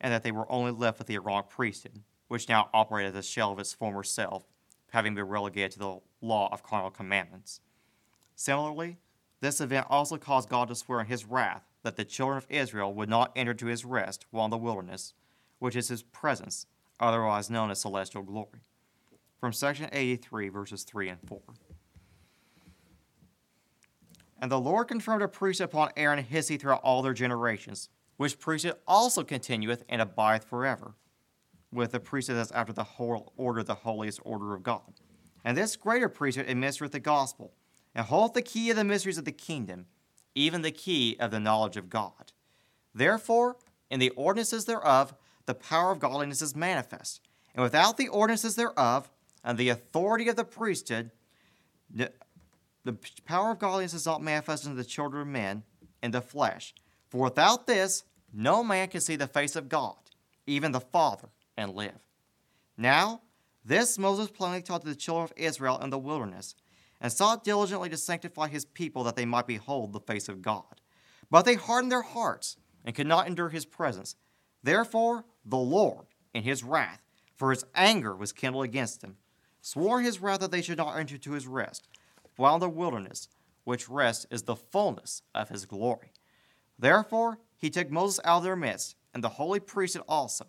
and 0.00 0.12
that 0.12 0.24
they 0.24 0.32
were 0.32 0.50
only 0.50 0.72
left 0.72 0.98
with 0.98 1.06
the 1.06 1.14
Aaronic 1.14 1.50
priesthood, 1.50 2.02
which 2.26 2.48
now 2.48 2.68
operated 2.74 3.14
as 3.14 3.24
a 3.24 3.28
shell 3.28 3.52
of 3.52 3.60
its 3.60 3.72
former 3.72 4.02
self, 4.02 4.42
having 4.92 5.14
been 5.14 5.24
relegated 5.24 5.72
to 5.72 5.78
the 5.78 5.98
law 6.20 6.50
of 6.52 6.62
carnal 6.62 6.90
commandments. 6.90 7.60
Similarly, 8.36 8.98
this 9.40 9.60
event 9.60 9.86
also 9.88 10.18
caused 10.18 10.50
God 10.50 10.68
to 10.68 10.74
swear 10.74 11.00
in 11.00 11.06
his 11.06 11.24
wrath 11.24 11.64
that 11.82 11.96
the 11.96 12.04
children 12.04 12.36
of 12.36 12.46
Israel 12.50 12.92
would 12.92 13.08
not 13.08 13.32
enter 13.34 13.54
to 13.54 13.66
his 13.66 13.86
rest 13.86 14.26
while 14.30 14.44
in 14.44 14.50
the 14.50 14.58
wilderness, 14.58 15.14
which 15.58 15.74
is 15.74 15.88
his 15.88 16.02
presence, 16.02 16.66
otherwise 17.00 17.48
known 17.48 17.70
as 17.70 17.80
celestial 17.80 18.22
glory. 18.22 18.60
From 19.40 19.54
section 19.54 19.88
83, 19.92 20.50
verses 20.50 20.84
3 20.84 21.08
and 21.08 21.18
4. 21.26 21.40
And 24.40 24.50
the 24.50 24.60
Lord 24.60 24.88
confirmed 24.88 25.22
a 25.22 25.28
priesthood 25.28 25.70
upon 25.70 25.90
Aaron 25.96 26.18
and 26.18 26.28
his 26.28 26.48
seed 26.48 26.60
throughout 26.60 26.82
all 26.82 27.00
their 27.00 27.14
generations, 27.14 27.88
which 28.18 28.38
priesthood 28.38 28.76
also 28.86 29.24
continueth 29.24 29.84
and 29.88 30.02
abideth 30.02 30.44
forever, 30.44 30.94
with 31.72 31.92
the 31.92 32.00
priesthood 32.00 32.36
that's 32.36 32.52
after 32.52 32.72
the 32.72 32.84
whole 32.84 33.32
order, 33.36 33.62
the 33.62 33.74
holiest 33.74 34.20
order 34.24 34.54
of 34.54 34.62
God. 34.62 35.00
And 35.44 35.56
this 35.56 35.76
greater 35.76 36.08
priesthood 36.08 36.48
administereth 36.48 36.92
the 36.92 37.00
gospel, 37.00 37.54
and 37.94 38.06
holdeth 38.06 38.34
the 38.34 38.42
key 38.42 38.70
of 38.70 38.76
the 38.76 38.84
mysteries 38.84 39.18
of 39.18 39.24
the 39.24 39.32
kingdom, 39.32 39.86
even 40.34 40.62
the 40.62 40.70
key 40.70 41.16
of 41.18 41.30
the 41.30 41.40
knowledge 41.40 41.76
of 41.76 41.90
God. 41.90 42.32
Therefore, 42.94 43.56
in 43.90 44.00
the 44.00 44.10
ordinances 44.10 44.64
thereof, 44.64 45.14
the 45.46 45.54
power 45.54 45.90
of 45.92 45.98
godliness 45.98 46.42
is 46.42 46.54
manifest, 46.54 47.20
and 47.54 47.62
without 47.62 47.96
the 47.96 48.08
ordinances 48.08 48.56
thereof, 48.56 49.10
and 49.44 49.58
the 49.58 49.70
authority 49.70 50.28
of 50.28 50.36
the 50.36 50.44
priesthood, 50.44 51.10
the, 51.90 52.12
the 52.84 52.96
power 53.24 53.50
of 53.50 53.58
godliness 53.58 53.94
is 53.94 54.06
not 54.06 54.22
manifest 54.22 54.64
unto 54.64 54.76
the 54.76 54.84
children 54.84 55.22
of 55.22 55.28
men 55.28 55.64
in 56.02 56.12
the 56.12 56.20
flesh. 56.20 56.74
For 57.08 57.24
without 57.24 57.66
this, 57.66 58.04
no 58.32 58.62
man 58.62 58.88
can 58.88 59.00
see 59.00 59.16
the 59.16 59.26
face 59.26 59.56
of 59.56 59.68
God, 59.68 59.96
even 60.46 60.72
the 60.72 60.80
Father, 60.80 61.28
and 61.56 61.74
live. 61.74 61.98
Now, 62.76 63.22
this 63.64 63.98
Moses 63.98 64.30
plainly 64.30 64.62
taught 64.62 64.82
to 64.82 64.88
the 64.88 64.94
children 64.94 65.24
of 65.24 65.32
Israel 65.36 65.78
in 65.78 65.90
the 65.90 65.98
wilderness, 65.98 66.54
and 67.00 67.12
sought 67.12 67.44
diligently 67.44 67.88
to 67.88 67.96
sanctify 67.96 68.48
his 68.48 68.64
people 68.64 69.04
that 69.04 69.16
they 69.16 69.24
might 69.24 69.46
behold 69.46 69.92
the 69.92 70.00
face 70.00 70.28
of 70.28 70.42
God. 70.42 70.80
But 71.30 71.44
they 71.44 71.54
hardened 71.54 71.90
their 71.90 72.02
hearts, 72.02 72.56
and 72.84 72.94
could 72.94 73.06
not 73.06 73.26
endure 73.26 73.48
his 73.48 73.64
presence. 73.64 74.16
Therefore, 74.62 75.24
the 75.44 75.58
Lord, 75.58 76.06
in 76.34 76.42
his 76.42 76.64
wrath, 76.64 77.00
for 77.36 77.50
his 77.50 77.64
anger 77.74 78.14
was 78.14 78.32
kindled 78.32 78.64
against 78.64 79.00
them, 79.00 79.16
swore 79.60 80.00
his 80.00 80.20
wrath 80.20 80.40
that 80.40 80.50
they 80.50 80.62
should 80.62 80.78
not 80.78 80.96
enter 80.96 81.18
to 81.18 81.32
his 81.32 81.46
rest, 81.46 81.88
while 82.36 82.54
in 82.54 82.60
the 82.60 82.68
wilderness, 82.68 83.28
which 83.64 83.88
rest 83.88 84.26
is 84.30 84.42
the 84.42 84.56
fullness 84.56 85.22
of 85.34 85.48
his 85.48 85.66
glory. 85.66 86.12
Therefore, 86.78 87.38
he 87.58 87.70
took 87.70 87.90
Moses 87.90 88.20
out 88.24 88.38
of 88.38 88.44
their 88.44 88.56
midst, 88.56 88.96
and 89.14 89.22
the 89.22 89.28
holy 89.28 89.60
priesthood 89.60 90.04
also. 90.08 90.46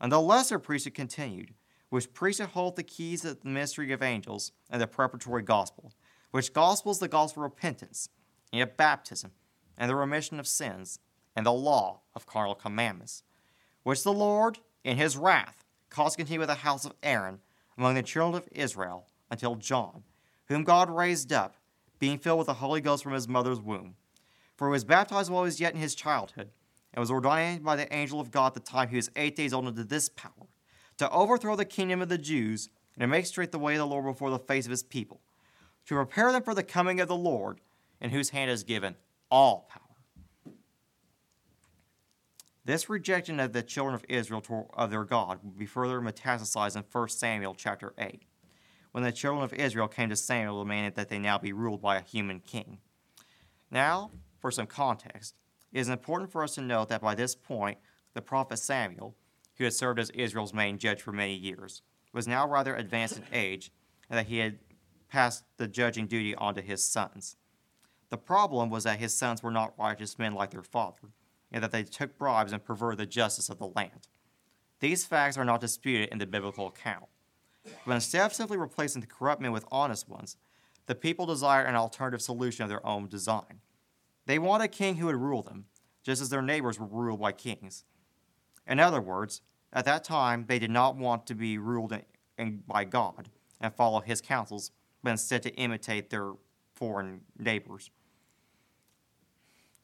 And 0.00 0.12
the 0.12 0.20
lesser 0.20 0.58
priesthood 0.58 0.94
continued, 0.94 1.54
which 1.90 2.12
priesthood 2.12 2.50
hold 2.50 2.76
the 2.76 2.82
keys 2.82 3.24
of 3.24 3.40
the 3.40 3.48
mystery 3.48 3.92
of 3.92 4.02
angels 4.02 4.52
and 4.70 4.80
the 4.80 4.86
preparatory 4.86 5.42
gospel, 5.42 5.92
which 6.30 6.52
gospel 6.52 6.92
is 6.92 6.98
the 6.98 7.08
gospel 7.08 7.42
of 7.42 7.50
repentance, 7.50 8.08
and 8.52 8.62
of 8.62 8.76
baptism, 8.76 9.32
and 9.76 9.90
the 9.90 9.94
remission 9.94 10.38
of 10.38 10.46
sins, 10.46 10.98
and 11.34 11.46
the 11.46 11.52
law 11.52 12.00
of 12.14 12.26
carnal 12.26 12.54
commandments, 12.54 13.22
which 13.82 14.02
the 14.02 14.12
Lord, 14.12 14.58
in 14.84 14.96
his 14.96 15.16
wrath, 15.16 15.64
caused 15.90 16.14
to 16.14 16.18
continue 16.18 16.40
with 16.40 16.48
the 16.48 16.56
house 16.56 16.84
of 16.84 16.94
Aaron 17.02 17.40
among 17.76 17.94
the 17.94 18.02
children 18.02 18.42
of 18.42 18.48
Israel 18.52 19.06
until 19.30 19.54
John, 19.54 20.02
whom 20.46 20.64
God 20.64 20.90
raised 20.90 21.32
up, 21.32 21.56
being 21.98 22.18
filled 22.18 22.38
with 22.38 22.46
the 22.46 22.54
Holy 22.54 22.80
Ghost 22.80 23.02
from 23.02 23.12
his 23.12 23.28
mother's 23.28 23.60
womb. 23.60 23.94
For 24.56 24.68
he 24.68 24.72
was 24.72 24.84
baptized 24.84 25.30
while 25.30 25.42
he 25.42 25.46
was 25.46 25.60
yet 25.60 25.74
in 25.74 25.80
his 25.80 25.94
childhood, 25.94 26.50
and 26.98 27.02
was 27.02 27.12
ordained 27.12 27.62
by 27.62 27.76
the 27.76 27.94
angel 27.94 28.18
of 28.18 28.32
God 28.32 28.48
at 28.48 28.54
the 28.54 28.60
time 28.60 28.88
he 28.88 28.96
was 28.96 29.08
eight 29.14 29.36
days 29.36 29.52
old 29.52 29.68
unto 29.68 29.84
this 29.84 30.08
power, 30.08 30.48
to 30.96 31.08
overthrow 31.10 31.54
the 31.54 31.64
kingdom 31.64 32.02
of 32.02 32.08
the 32.08 32.18
Jews, 32.18 32.70
and 32.96 33.02
to 33.02 33.06
make 33.06 33.24
straight 33.24 33.52
the 33.52 33.58
way 33.60 33.74
of 33.74 33.78
the 33.78 33.86
Lord 33.86 34.04
before 34.04 34.30
the 34.30 34.38
face 34.40 34.64
of 34.64 34.72
his 34.72 34.82
people, 34.82 35.20
to 35.86 35.94
prepare 35.94 36.32
them 36.32 36.42
for 36.42 36.54
the 36.56 36.64
coming 36.64 36.98
of 36.98 37.06
the 37.06 37.14
Lord, 37.14 37.60
in 38.00 38.10
whose 38.10 38.30
hand 38.30 38.50
is 38.50 38.64
given 38.64 38.96
all 39.30 39.68
power. 39.70 40.54
This 42.64 42.90
rejection 42.90 43.38
of 43.38 43.52
the 43.52 43.62
children 43.62 43.94
of 43.94 44.04
Israel 44.08 44.40
to, 44.40 44.64
of 44.74 44.90
their 44.90 45.04
God 45.04 45.38
will 45.44 45.52
be 45.52 45.66
further 45.66 46.00
metastasized 46.00 46.74
in 46.74 46.82
1 46.90 47.08
Samuel 47.10 47.54
chapter 47.54 47.94
8, 47.96 48.22
when 48.90 49.04
the 49.04 49.12
children 49.12 49.44
of 49.44 49.54
Israel 49.54 49.86
came 49.86 50.08
to 50.08 50.16
Samuel 50.16 50.64
demanding 50.64 50.94
that 50.96 51.10
they 51.10 51.20
now 51.20 51.38
be 51.38 51.52
ruled 51.52 51.80
by 51.80 51.96
a 51.96 52.02
human 52.02 52.40
king. 52.40 52.78
Now, 53.70 54.10
for 54.40 54.50
some 54.50 54.66
context, 54.66 55.36
it 55.72 55.80
is 55.80 55.88
important 55.88 56.30
for 56.30 56.42
us 56.42 56.54
to 56.54 56.60
note 56.60 56.88
that 56.88 57.02
by 57.02 57.14
this 57.14 57.34
point, 57.34 57.78
the 58.14 58.22
prophet 58.22 58.58
Samuel, 58.58 59.16
who 59.56 59.64
had 59.64 59.74
served 59.74 59.98
as 59.98 60.10
Israel's 60.10 60.54
main 60.54 60.78
judge 60.78 61.02
for 61.02 61.12
many 61.12 61.34
years, 61.34 61.82
was 62.12 62.26
now 62.26 62.48
rather 62.48 62.74
advanced 62.74 63.18
in 63.18 63.24
age, 63.32 63.70
and 64.08 64.18
that 64.18 64.26
he 64.26 64.38
had 64.38 64.58
passed 65.08 65.44
the 65.56 65.68
judging 65.68 66.06
duty 66.06 66.34
on 66.34 66.54
to 66.54 66.62
his 66.62 66.82
sons. 66.82 67.36
The 68.10 68.18
problem 68.18 68.70
was 68.70 68.84
that 68.84 68.98
his 68.98 69.14
sons 69.14 69.42
were 69.42 69.50
not 69.50 69.78
righteous 69.78 70.18
men 70.18 70.34
like 70.34 70.50
their 70.50 70.62
father, 70.62 71.10
and 71.52 71.62
that 71.62 71.72
they 71.72 71.82
took 71.82 72.16
bribes 72.18 72.52
and 72.52 72.64
perverted 72.64 72.98
the 72.98 73.06
justice 73.06 73.48
of 73.48 73.58
the 73.58 73.66
land. 73.66 74.08
These 74.80 75.04
facts 75.04 75.36
are 75.36 75.44
not 75.44 75.60
disputed 75.60 76.08
in 76.10 76.18
the 76.18 76.26
biblical 76.26 76.68
account. 76.68 77.06
But 77.86 77.94
instead 77.94 78.24
of 78.24 78.32
simply 78.32 78.56
replacing 78.56 79.00
the 79.00 79.06
corrupt 79.06 79.42
men 79.42 79.52
with 79.52 79.66
honest 79.70 80.08
ones, 80.08 80.36
the 80.86 80.94
people 80.94 81.26
desired 81.26 81.66
an 81.66 81.74
alternative 81.74 82.22
solution 82.22 82.62
of 82.62 82.70
their 82.70 82.84
own 82.86 83.08
design. 83.08 83.60
They 84.28 84.38
wanted 84.38 84.64
a 84.64 84.68
king 84.68 84.96
who 84.96 85.06
would 85.06 85.16
rule 85.16 85.40
them, 85.40 85.64
just 86.02 86.20
as 86.20 86.28
their 86.28 86.42
neighbors 86.42 86.78
were 86.78 86.86
ruled 86.86 87.18
by 87.18 87.32
kings. 87.32 87.86
In 88.66 88.78
other 88.78 89.00
words, 89.00 89.40
at 89.72 89.86
that 89.86 90.04
time, 90.04 90.44
they 90.46 90.58
did 90.58 90.70
not 90.70 90.96
want 90.96 91.26
to 91.28 91.34
be 91.34 91.56
ruled 91.56 91.92
in, 91.92 92.02
in, 92.36 92.62
by 92.68 92.84
God 92.84 93.30
and 93.58 93.74
follow 93.74 94.00
his 94.00 94.20
counsels, 94.20 94.70
but 95.02 95.12
instead 95.12 95.42
to 95.44 95.54
imitate 95.54 96.10
their 96.10 96.32
foreign 96.74 97.22
neighbors. 97.38 97.90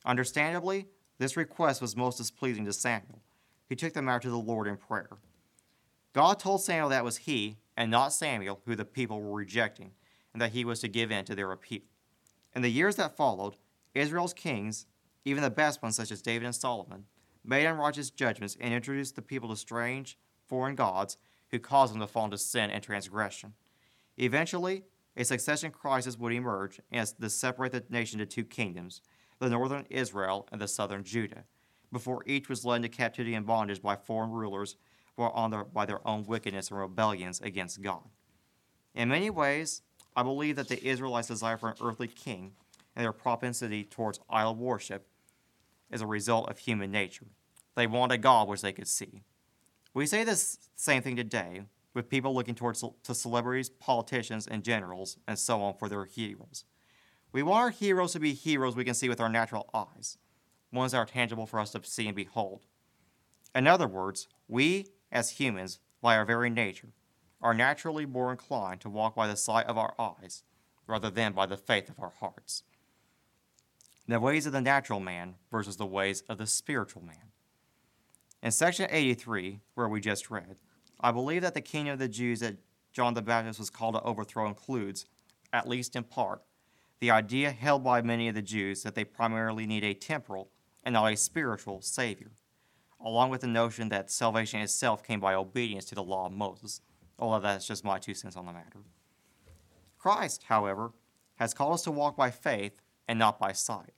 Understandably, 0.05 0.89
this 1.17 1.39
request 1.39 1.81
was 1.81 1.97
most 1.97 2.19
displeasing 2.19 2.67
to 2.67 2.73
Samuel. 2.75 3.23
He 3.67 3.77
took 3.77 3.95
the 3.95 4.03
matter 4.03 4.21
to 4.21 4.31
the 4.31 4.37
Lord 4.37 4.69
in 4.69 4.77
prayer. 4.77 5.17
God 6.13 6.39
told 6.39 6.63
Samuel 6.63 6.91
that 6.91 7.01
it 7.01 7.05
was 7.05 7.17
he, 7.17 7.57
and 7.79 7.91
not 7.91 8.13
Samuel, 8.13 8.61
who 8.67 8.77
the 8.77 8.85
people 8.85 9.23
were 9.23 9.39
rejecting, 9.39 9.93
and 10.35 10.43
that 10.43 10.53
he 10.53 10.67
was 10.67 10.81
to 10.81 10.89
give 10.89 11.11
in 11.11 11.25
to 11.25 11.35
their 11.35 11.51
appeal. 11.51 11.81
In 12.55 12.61
the 12.61 12.71
years 12.71 12.97
that 12.97 13.17
followed, 13.17 13.57
Israel's 13.95 14.35
kings, 14.35 14.87
even 15.25 15.43
the 15.43 15.51
best 15.51 15.83
ones 15.83 15.97
such 15.97 16.11
as 16.11 16.23
David 16.23 16.47
and 16.47 16.55
Solomon, 16.55 17.05
made 17.45 17.67
unrighteous 17.67 18.11
judgments 18.11 18.57
and 18.61 18.75
introduced 18.75 19.17
the 19.17 19.23
people 19.23 19.49
to 19.51 19.57
strange, 19.57 20.19
foreign 20.49 20.75
gods 20.75 21.17
who 21.51 21.59
caused 21.59 21.93
them 21.93 22.01
to 22.01 22.07
fall 22.07 22.25
into 22.25 22.39
sin 22.39 22.71
and 22.71 22.83
transgression. 22.83 23.55
Eventually, 24.17 24.85
a 25.17 25.25
succession 25.25 25.71
crisis 25.71 26.19
would 26.19 26.33
emerge 26.33 26.81
as 26.93 27.13
to 27.13 27.31
separate 27.31 27.73
the 27.73 27.85
nation 27.89 28.21
into 28.21 28.35
two 28.35 28.45
kingdoms 28.45 29.01
the 29.41 29.51
northern 29.51 29.87
Israel 29.91 30.49
and 30.51 30.61
the 30.61 30.69
southern 30.69 31.05
Judah, 31.05 31.45
before 31.93 32.23
each 32.27 32.49
was 32.49 32.65
led 32.65 32.77
into 32.77 32.89
captivity 32.89 33.35
and 33.35 33.47
bondage 33.47 33.83
by 33.83 33.97
foreign 33.97 34.31
rulers 34.31 34.77
or 35.17 35.35
on 35.37 35.51
their, 35.51 35.65
by 35.65 35.85
their 35.85 36.07
own 36.07 36.25
wickedness 36.25 36.71
and 36.71 36.81
rebellions 36.81 37.41
against 37.41 37.83
God. 37.83 38.03
In 38.95 39.09
many 39.09 39.31
ways, 39.31 39.83
I 40.17 40.23
believe 40.23 40.57
that 40.57 40.69
the 40.69 40.85
Israelites' 40.85 41.29
desire 41.29 41.57
for 41.57 41.71
an 41.71 41.77
earthly 41.83 42.09
king 42.09 42.53
and 42.95 43.05
their 43.05 43.13
propensity 43.13 43.85
towards 43.85 44.21
idol 44.30 44.54
worship 44.54 45.07
is 45.91 46.00
a 46.00 46.07
result 46.07 46.49
of 46.49 46.59
human 46.59 46.91
nature. 46.91 47.26
They 47.76 47.87
want 47.87 48.13
a 48.13 48.19
God 48.19 48.49
which 48.49 48.63
they 48.63 48.73
could 48.73 48.89
see. 48.89 49.23
We 49.93 50.07
say 50.07 50.25
this 50.25 50.59
same 50.75 51.02
thing 51.02 51.17
today 51.17 51.63
with 51.95 52.09
people 52.09 52.35
looking 52.35 52.54
towards 52.54 52.85
to 53.04 53.15
celebrities, 53.15 53.69
politicians, 53.69 54.47
and 54.47 54.65
generals, 54.65 55.19
and 55.28 55.39
so 55.39 55.63
on 55.63 55.75
for 55.75 55.89
their 55.89 56.04
heroes. 56.04 56.65
We 57.33 57.43
want 57.43 57.63
our 57.63 57.71
heroes 57.71 58.13
to 58.13 58.21
be 58.21 58.33
heroes 58.33 58.76
we 58.76 58.85
can 58.85 58.95
see 58.95 59.09
with 59.09 59.21
our 59.21 59.28
natural 59.28 59.69
eyes, 59.73 60.19
ones 60.73 60.93
that 60.93 60.99
are 60.99 61.07
tangible 61.07 61.47
for 61.47 61.61
us 61.61 61.71
to 61.73 61.80
see 61.85 62.07
and 62.07 62.17
behold. 62.17 62.67
In 63.54 63.67
other 63.67 63.87
words, 63.87 64.28
we, 64.49 64.87
as 65.13 65.30
humans, 65.30 65.78
by 66.00 66.17
our 66.17 66.25
very 66.25 66.50
nature, 66.50 66.93
are 67.41 67.54
naturally 67.54 68.07
more 68.07 68.30
inclined 68.30 68.80
to 68.80 68.89
walk 68.91 69.15
by 69.15 69.26
the 69.26 69.37
sight 69.37 69.67
of 69.67 69.78
our 69.78 69.95
eyes 69.99 70.43
rather 70.87 71.11
than 71.11 71.33
by 71.33 71.47
the 71.47 71.57
faith 71.57 71.89
of 71.89 71.99
our 72.00 72.13
hearts. 72.21 72.63
The 74.06 74.21
ways 74.21 74.45
of 74.45 74.52
the 74.52 74.60
natural 74.60 75.00
man 75.00 75.36
versus 75.50 75.76
the 75.76 75.86
ways 75.86 76.23
of 76.28 76.36
the 76.36 76.47
spiritual 76.47 77.02
man. 77.02 77.32
In 78.43 78.50
section 78.50 78.86
83, 78.90 79.60
where 79.75 79.88
we 79.88 80.00
just 80.00 80.30
read, 80.30 80.56
I 81.00 81.10
believe 81.10 81.40
that 81.40 81.54
the 81.54 81.62
kingdom 81.62 81.95
of 81.95 81.99
the 81.99 82.08
Jews 82.08 82.40
that 82.40 82.58
John 82.93 83.14
the 83.14 83.23
Baptist 83.23 83.58
was 83.58 83.71
called 83.71 83.95
to 83.95 84.02
overthrow 84.02 84.47
includes, 84.47 85.06
at 85.54 85.67
least 85.67 85.97
in 85.97 86.04
part, 86.04 86.43
the 87.00 87.10
idea 87.10 87.50
held 87.50 87.82
by 87.82 88.02
many 88.02 88.28
of 88.28 88.34
the 88.34 88.43
Jews 88.43 88.82
that 88.82 88.95
they 88.95 89.04
primarily 89.04 89.67
need 89.67 89.84
a 89.84 89.95
temporal 89.95 90.50
and 90.84 90.93
not 90.93 91.10
a 91.10 91.17
spiritual 91.17 91.80
Savior, 91.80 92.30
along 93.00 93.30
with 93.30 93.40
the 93.40 93.47
notion 93.47 93.88
that 93.88 94.10
salvation 94.10 94.60
itself 94.60 95.02
came 95.02 95.21
by 95.21 95.32
obedience 95.32 95.86
to 95.86 95.95
the 95.95 96.02
law 96.02 96.26
of 96.26 96.32
Moses, 96.32 96.82
although 97.19 97.40
that's 97.40 97.67
just 97.67 97.84
my 97.84 97.99
two 97.99 98.14
cents 98.14 98.36
on 98.36 98.45
the 98.45 98.52
matter. 98.52 98.80
Christ, 99.99 100.45
however, 100.49 100.93
has 101.36 101.54
called 101.54 101.73
us 101.73 101.82
to 101.82 101.90
walk 101.90 102.17
by 102.17 102.30
faith 102.30 102.82
and 103.08 103.19
not 103.19 103.38
by 103.38 103.52
sight. 103.52 103.93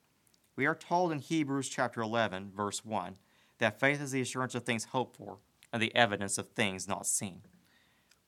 We 0.55 0.65
are 0.65 0.75
told 0.75 1.11
in 1.11 1.19
Hebrews 1.19 1.69
chapter 1.69 2.01
11, 2.01 2.51
verse 2.55 2.83
1, 2.83 3.15
that 3.59 3.79
faith 3.79 4.01
is 4.01 4.11
the 4.11 4.21
assurance 4.21 4.55
of 4.55 4.63
things 4.63 4.85
hoped 4.85 5.17
for 5.17 5.37
and 5.71 5.81
the 5.81 5.95
evidence 5.95 6.37
of 6.37 6.49
things 6.49 6.87
not 6.87 7.05
seen. 7.05 7.41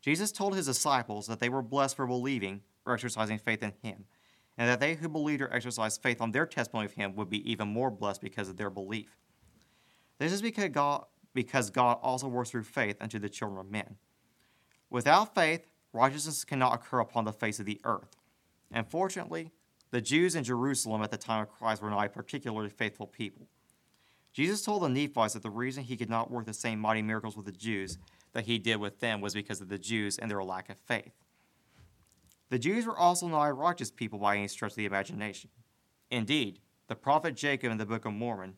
Jesus 0.02 0.32
told 0.32 0.56
his 0.56 0.68
disciples 0.68 1.28
that 1.28 1.40
they 1.40 1.50
were 1.50 1.62
blessed 1.62 1.96
for 1.96 2.08
believing 2.08 2.62
or 2.86 2.94
exercising 2.94 3.40
faith 3.40 3.64
in 3.64 3.74
him 3.82 4.06
and 4.60 4.68
that 4.68 4.82
they 4.82 4.94
who 4.96 5.08
believed 5.08 5.42
or 5.42 5.52
exercised 5.54 6.04
faith 6.04 6.20
on 6.20 6.32
their 6.32 6.46
testimony 6.46 6.86
of 6.86 6.92
him 6.92 7.16
would 7.16 7.30
be 7.30 7.50
even 7.50 7.70
more 7.70 7.90
blessed 7.90 8.22
because 8.22 8.50
of 8.50 8.58
their 8.58 8.70
belief. 8.70 9.16
This 10.18 10.34
is 10.34 10.42
because 10.42 10.68
God, 10.70 11.06
because 11.34 11.70
God 11.70 11.98
also 12.02 12.28
works 12.28 12.50
through 12.50 12.64
faith 12.64 12.98
unto 13.00 13.20
the 13.20 13.30
children 13.30 13.58
of 13.58 13.72
men. 13.72 13.96
Without 14.90 15.34
faith, 15.34 15.66
righteousness 15.94 16.44
cannot 16.44 16.74
occur 16.74 17.00
upon 17.00 17.24
the 17.24 17.32
face 17.32 17.62
of 17.62 17.66
the 17.66 17.80
earth. 17.86 18.18
And 18.70 18.86
fortunately, 18.86 19.54
the 19.92 20.02
Jews 20.02 20.36
in 20.36 20.44
Jerusalem 20.44 21.02
at 21.02 21.12
the 21.12 21.18
time 21.18 21.42
of 21.42 21.50
Christ 21.50 21.82
were 21.82 21.90
not 21.90 22.06
a 22.06 22.10
particularly 22.10 22.70
faithful 22.70 23.08
people. 23.08 23.48
Jesus 24.34 24.62
told 24.62 24.84
the 24.84 24.90
Nephites 24.90 25.34
that 25.34 25.44
the 25.44 25.50
reason 25.50 25.84
he 25.84 25.98
could 25.98 26.10
not 26.10 26.30
work 26.30 26.46
the 26.46 26.54
same 26.54 26.80
mighty 26.80 27.02
miracles 27.02 27.36
with 27.36 27.46
the 27.46 27.52
Jews 27.52 27.98
that 28.34 28.46
he 28.46 28.60
did 28.60 28.78
with 28.78 29.00
them 29.00 29.22
was 29.22 29.34
because 29.34 29.60
of 29.62 29.70
the 29.70 29.80
Jews 29.80 30.18
and 30.18 30.30
their 30.30 30.44
lack 30.44 30.70
of 30.70 30.78
faith. 30.78 31.14
The 32.50 32.60
Jews 32.60 32.86
were 32.86 32.98
also 32.98 33.28
not 33.28 33.44
a 33.46 33.54
righteous 33.54 33.92
people 33.92 34.20
by 34.20 34.38
any 34.38 34.48
stretch 34.48 34.74
of 34.74 34.78
the 34.78 34.86
imagination. 34.86 35.50
Indeed, 36.12 36.60
the 36.88 36.96
prophet 36.96 37.36
Jacob 37.36 37.72
in 37.72 37.78
the 37.78 37.86
Book 37.86 38.06
of 38.06 38.14
Mormon 38.14 38.56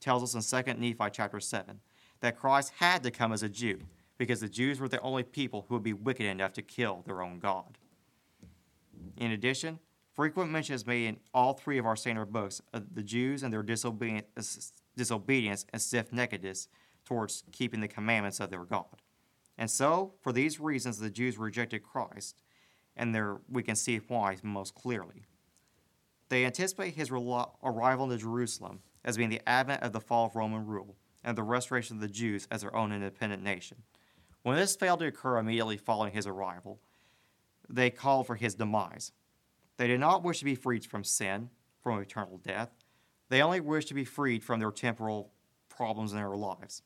tells 0.00 0.22
us 0.22 0.52
in 0.52 0.64
2 0.64 0.74
Nephi 0.74 1.10
chapter 1.12 1.40
7 1.40 1.80
that 2.20 2.36
Christ 2.36 2.72
had 2.78 3.02
to 3.02 3.10
come 3.10 3.32
as 3.32 3.42
a 3.42 3.48
Jew 3.48 3.80
because 4.16 4.40
the 4.40 4.48
Jews 4.48 4.80
were 4.80 4.88
the 4.88 5.00
only 5.00 5.22
people 5.22 5.66
who 5.68 5.74
would 5.74 5.84
be 5.84 5.92
wicked 5.92 6.26
enough 6.26 6.52
to 6.54 6.62
kill 6.62 7.02
their 7.06 7.22
own 7.22 7.38
God. 7.38 7.78
In 9.16 9.30
addition, 9.30 9.78
frequent 10.18 10.50
mention 10.50 10.74
is 10.74 10.84
made 10.84 11.06
in 11.06 11.16
all 11.32 11.52
three 11.52 11.78
of 11.78 11.86
our 11.86 11.94
standard 11.94 12.32
books 12.32 12.60
of 12.72 12.92
the 12.92 13.04
Jews 13.04 13.44
and 13.44 13.52
their 13.52 13.62
disobedience, 13.62 14.72
disobedience 14.96 15.64
and 15.72 15.80
stiff 15.80 16.10
neckedness 16.10 16.66
towards 17.04 17.44
keeping 17.52 17.80
the 17.80 17.86
commandments 17.86 18.40
of 18.40 18.50
their 18.50 18.64
God. 18.64 18.96
And 19.56 19.70
so, 19.70 20.14
for 20.20 20.32
these 20.32 20.58
reasons, 20.58 20.98
the 20.98 21.08
Jews 21.08 21.38
rejected 21.38 21.84
Christ 21.84 22.42
and 22.96 23.14
there 23.14 23.36
we 23.48 23.62
can 23.62 23.76
see 23.76 23.98
why 24.08 24.36
most 24.42 24.74
clearly. 24.74 25.28
They 26.30 26.44
anticipate 26.44 26.96
his 26.96 27.12
arrival 27.12 28.10
into 28.10 28.18
Jerusalem 28.18 28.80
as 29.04 29.16
being 29.16 29.30
the 29.30 29.48
advent 29.48 29.84
of 29.84 29.92
the 29.92 30.00
fall 30.00 30.26
of 30.26 30.34
Roman 30.34 30.66
rule 30.66 30.96
and 31.22 31.38
the 31.38 31.44
restoration 31.44 31.98
of 31.98 32.00
the 32.00 32.08
Jews 32.08 32.48
as 32.50 32.62
their 32.62 32.74
own 32.74 32.90
independent 32.90 33.44
nation. 33.44 33.84
When 34.42 34.56
this 34.56 34.74
failed 34.74 34.98
to 34.98 35.06
occur 35.06 35.38
immediately 35.38 35.76
following 35.76 36.12
his 36.12 36.26
arrival, 36.26 36.80
they 37.68 37.88
called 37.88 38.26
for 38.26 38.34
his 38.34 38.56
demise. 38.56 39.12
They 39.78 39.86
did 39.86 40.00
not 40.00 40.22
wish 40.22 40.40
to 40.40 40.44
be 40.44 40.56
freed 40.56 40.84
from 40.84 41.04
sin, 41.04 41.50
from 41.82 42.00
eternal 42.00 42.38
death. 42.38 42.70
They 43.30 43.40
only 43.40 43.60
wished 43.60 43.88
to 43.88 43.94
be 43.94 44.04
freed 44.04 44.44
from 44.44 44.60
their 44.60 44.72
temporal 44.72 45.32
problems 45.68 46.12
in 46.12 46.18
their 46.18 46.36
lives. 46.36 46.82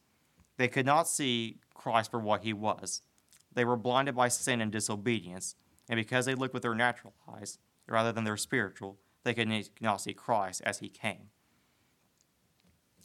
They 0.59 0.69
could 0.69 0.87
not 0.87 1.09
see 1.09 1.59
Christ 1.75 2.11
for 2.11 2.21
what 2.21 2.43
he 2.43 2.53
was. 2.53 3.03
They 3.55 3.65
were 3.65 3.77
blinded 3.77 4.15
by 4.15 4.29
sin 4.29 4.61
and 4.61 4.71
disobedience, 4.71 5.57
and 5.89 5.97
because 5.97 6.27
they 6.27 6.35
looked 6.35 6.55
with 6.55 6.63
their 6.63 6.75
natural 6.75 7.15
eyes 7.35 7.59
rather 7.89 8.13
than 8.13 8.25
their 8.25 8.37
spiritual, 8.37 8.99
they 9.25 9.35
could 9.35 9.49
not 9.81 10.01
see 10.01 10.13
Christ 10.13 10.63
as 10.65 10.79
he 10.79 10.89
came. 10.89 11.31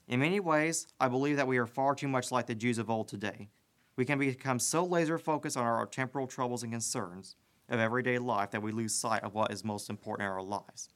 In 0.08 0.20
many 0.20 0.40
ways, 0.40 0.88
I 1.00 1.08
believe 1.08 1.38
that 1.38 1.48
we 1.48 1.58
are 1.58 1.66
far 1.66 1.96
too 1.96 2.08
much 2.08 2.32
like 2.32 2.48
the 2.48 2.56
Jews 2.56 2.78
of 2.78 2.90
old 2.90 3.08
today. 3.08 3.50
We 3.96 4.06
can 4.06 4.20
become 4.20 4.60
so 4.60 4.86
laser 4.86 5.18
focused 5.18 5.58
on 5.58 5.66
our 5.66 5.86
temporal 5.86 6.28
troubles 6.28 6.64
and 6.64 6.72
concerns 6.72 7.36
of 7.70 7.80
everyday 7.80 8.18
life 8.18 8.52
that 8.52 8.62
we 8.62 8.72
lose 8.72 8.94
sight 8.94 9.24
of 9.24 9.34
what 9.34 9.52
is 9.52 9.64
most 9.64 9.90
important 9.90 10.28
in 10.28 10.32
our 10.32 10.44
lives. 10.44 10.90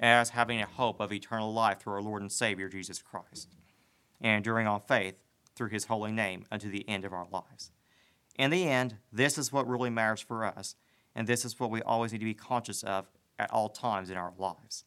as 0.00 0.30
having 0.30 0.60
a 0.60 0.66
hope 0.66 1.00
of 1.00 1.12
eternal 1.12 1.52
life 1.52 1.78
through 1.80 1.94
our 1.94 2.02
Lord 2.02 2.22
and 2.22 2.32
Savior 2.32 2.68
Jesus 2.68 3.00
Christ, 3.00 3.48
and 4.20 4.38
enduring 4.38 4.66
on 4.66 4.80
faith 4.80 5.14
through 5.54 5.68
his 5.68 5.84
holy 5.84 6.12
name 6.12 6.44
unto 6.50 6.70
the 6.70 6.88
end 6.88 7.04
of 7.04 7.12
our 7.12 7.26
lives. 7.30 7.70
In 8.36 8.50
the 8.50 8.68
end, 8.68 8.96
this 9.12 9.38
is 9.38 9.52
what 9.52 9.68
really 9.68 9.90
matters 9.90 10.20
for 10.20 10.44
us, 10.44 10.74
and 11.14 11.26
this 11.26 11.44
is 11.44 11.60
what 11.60 11.70
we 11.70 11.80
always 11.82 12.12
need 12.12 12.18
to 12.18 12.24
be 12.24 12.34
conscious 12.34 12.82
of 12.82 13.06
at 13.38 13.52
all 13.52 13.68
times 13.68 14.10
in 14.10 14.16
our 14.16 14.32
lives. 14.36 14.84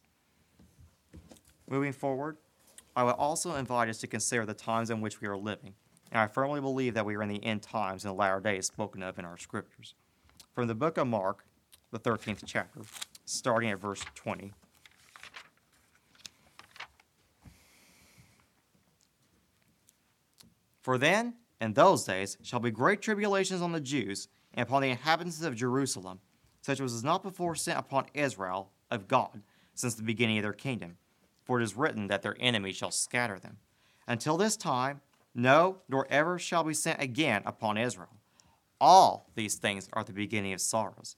Moving 1.69 1.93
forward, 1.93 2.37
I 2.95 3.03
would 3.03 3.11
also 3.11 3.55
invite 3.55 3.89
us 3.89 3.99
to 3.99 4.07
consider 4.07 4.45
the 4.45 4.53
times 4.53 4.89
in 4.89 5.01
which 5.01 5.21
we 5.21 5.27
are 5.27 5.37
living, 5.37 5.75
and 6.11 6.19
I 6.19 6.27
firmly 6.27 6.59
believe 6.59 6.93
that 6.95 7.05
we 7.05 7.15
are 7.15 7.23
in 7.23 7.29
the 7.29 7.43
end 7.43 7.61
times 7.61 8.03
and 8.03 8.13
the 8.13 8.17
latter 8.17 8.39
days 8.39 8.67
spoken 8.67 9.03
of 9.03 9.17
in 9.19 9.25
our 9.25 9.37
scriptures. 9.37 9.93
From 10.57 10.65
the 10.65 10.73
book 10.73 10.97
of 10.97 11.05
Mark, 11.05 11.45
the 11.91 11.99
13th 11.99 12.41
chapter, 12.47 12.81
starting 13.25 13.69
at 13.69 13.79
verse 13.79 14.03
20. 14.15 14.53
For 20.81 20.97
then, 20.97 21.35
in 21.61 21.73
those 21.73 22.05
days, 22.05 22.39
shall 22.41 22.59
be 22.59 22.71
great 22.71 23.03
tribulations 23.03 23.61
on 23.61 23.71
the 23.71 23.79
Jews 23.79 24.29
and 24.51 24.63
upon 24.63 24.81
the 24.81 24.89
inhabitants 24.89 25.43
of 25.43 25.55
Jerusalem, 25.55 26.21
such 26.63 26.79
as 26.79 26.91
was 26.91 27.03
not 27.03 27.21
before 27.21 27.53
sent 27.53 27.77
upon 27.77 28.07
Israel 28.15 28.71
of 28.89 29.07
God 29.07 29.43
since 29.75 29.93
the 29.93 30.01
beginning 30.01 30.39
of 30.39 30.43
their 30.43 30.53
kingdom. 30.53 30.97
For 31.43 31.61
it 31.61 31.63
is 31.65 31.77
written 31.77 32.07
that 32.07 32.23
their 32.23 32.35
enemies 32.39 32.77
shall 32.77 32.89
scatter 32.89 33.37
them. 33.37 33.57
Until 34.07 34.37
this 34.37 34.57
time, 34.57 35.01
no, 35.35 35.81
nor 35.87 36.07
ever 36.09 36.39
shall 36.39 36.63
be 36.63 36.73
sent 36.73 36.99
again 36.99 37.43
upon 37.45 37.77
Israel. 37.77 38.16
All 38.79 39.31
these 39.35 39.55
things 39.55 39.89
are 39.93 40.03
the 40.03 40.13
beginning 40.13 40.53
of 40.53 40.61
sorrows. 40.61 41.15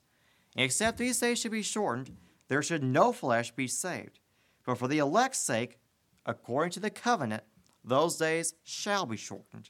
Except 0.56 0.98
these 0.98 1.20
days 1.20 1.40
should 1.40 1.52
be 1.52 1.62
shortened, 1.62 2.16
there 2.48 2.64
should 2.64 2.84
no 2.84 3.12
flesh 3.12 3.52
be 3.52 3.68
saved. 3.68 4.20
But 4.66 4.78
for 4.78 4.88
the 4.88 5.00
elect's 5.00 5.40
sake, 5.40 5.80
according 6.26 6.72
to 6.72 6.80
the 6.80 6.90
covenant, 6.90 7.44
those 7.84 8.18
days 8.18 8.56
shall 8.64 9.06
be 9.06 9.18
shortened. 9.18 9.70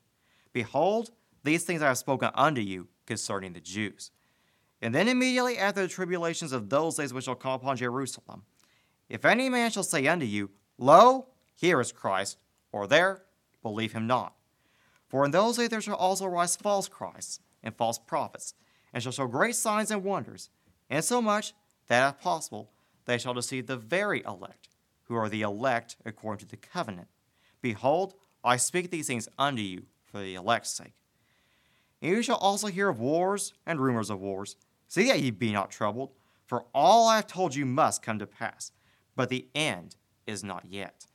Behold, 0.53 1.11
these 1.43 1.63
things 1.63 1.81
I 1.81 1.87
have 1.87 1.97
spoken 1.97 2.31
unto 2.33 2.61
you 2.61 2.87
concerning 3.05 3.53
the 3.53 3.59
Jews. 3.59 4.11
And 4.81 4.95
then 4.95 5.07
immediately 5.07 5.57
after 5.57 5.81
the 5.81 5.87
tribulations 5.87 6.53
of 6.53 6.69
those 6.69 6.95
days 6.95 7.13
which 7.13 7.25
shall 7.25 7.35
come 7.35 7.51
upon 7.53 7.77
Jerusalem, 7.77 8.43
if 9.09 9.25
any 9.25 9.49
man 9.49 9.71
shall 9.71 9.83
say 9.83 10.07
unto 10.07 10.25
you, 10.25 10.51
Lo, 10.77 11.27
here 11.55 11.81
is 11.81 11.91
Christ, 11.91 12.37
or 12.71 12.87
there, 12.87 13.23
believe 13.61 13.91
him 13.91 14.07
not. 14.07 14.35
For 15.07 15.25
in 15.25 15.31
those 15.31 15.57
days 15.57 15.69
there 15.69 15.81
shall 15.81 15.95
also 15.95 16.25
rise 16.27 16.55
false 16.55 16.87
Christs 16.87 17.39
and 17.63 17.75
false 17.75 17.99
prophets, 17.99 18.53
and 18.93 19.01
shall 19.01 19.11
show 19.11 19.27
great 19.27 19.55
signs 19.55 19.91
and 19.91 20.03
wonders, 20.03 20.49
insomuch 20.89 21.53
that, 21.87 22.15
if 22.15 22.21
possible, 22.21 22.71
they 23.05 23.17
shall 23.17 23.33
deceive 23.33 23.67
the 23.67 23.77
very 23.77 24.23
elect, 24.25 24.69
who 25.03 25.15
are 25.15 25.29
the 25.29 25.41
elect 25.41 25.95
according 26.05 26.39
to 26.39 26.45
the 26.45 26.57
covenant. 26.57 27.07
Behold, 27.61 28.13
I 28.43 28.57
speak 28.57 28.89
these 28.89 29.07
things 29.07 29.27
unto 29.37 29.61
you 29.61 29.83
for 30.05 30.19
the 30.19 30.35
elect's 30.35 30.69
sake. 30.69 30.93
And 32.01 32.11
you 32.11 32.21
shall 32.21 32.37
also 32.37 32.67
hear 32.67 32.89
of 32.89 32.99
wars 32.99 33.53
and 33.65 33.79
rumors 33.79 34.09
of 34.09 34.19
wars. 34.19 34.55
See 34.87 35.07
that 35.07 35.19
ye 35.19 35.31
be 35.31 35.51
not 35.51 35.71
troubled, 35.71 36.11
for 36.45 36.65
all 36.73 37.07
I 37.07 37.17
have 37.17 37.27
told 37.27 37.53
you 37.53 37.65
must 37.65 38.01
come 38.01 38.17
to 38.19 38.25
pass, 38.25 38.71
but 39.15 39.29
the 39.29 39.47
end 39.53 39.97
is 40.25 40.43
not 40.43 40.65
yet. 40.69 41.05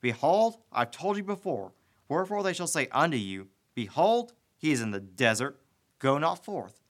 Behold, 0.00 0.56
I 0.72 0.80
have 0.80 0.90
told 0.90 1.16
you 1.16 1.22
before, 1.22 1.72
wherefore 2.08 2.42
they 2.42 2.52
shall 2.52 2.66
say 2.66 2.88
unto 2.90 3.16
you, 3.16 3.48
Behold, 3.74 4.32
he 4.56 4.72
is 4.72 4.80
in 4.80 4.90
the 4.90 5.00
desert, 5.00 5.59
go 6.00 6.18
not 6.18 6.44
forth. 6.44 6.80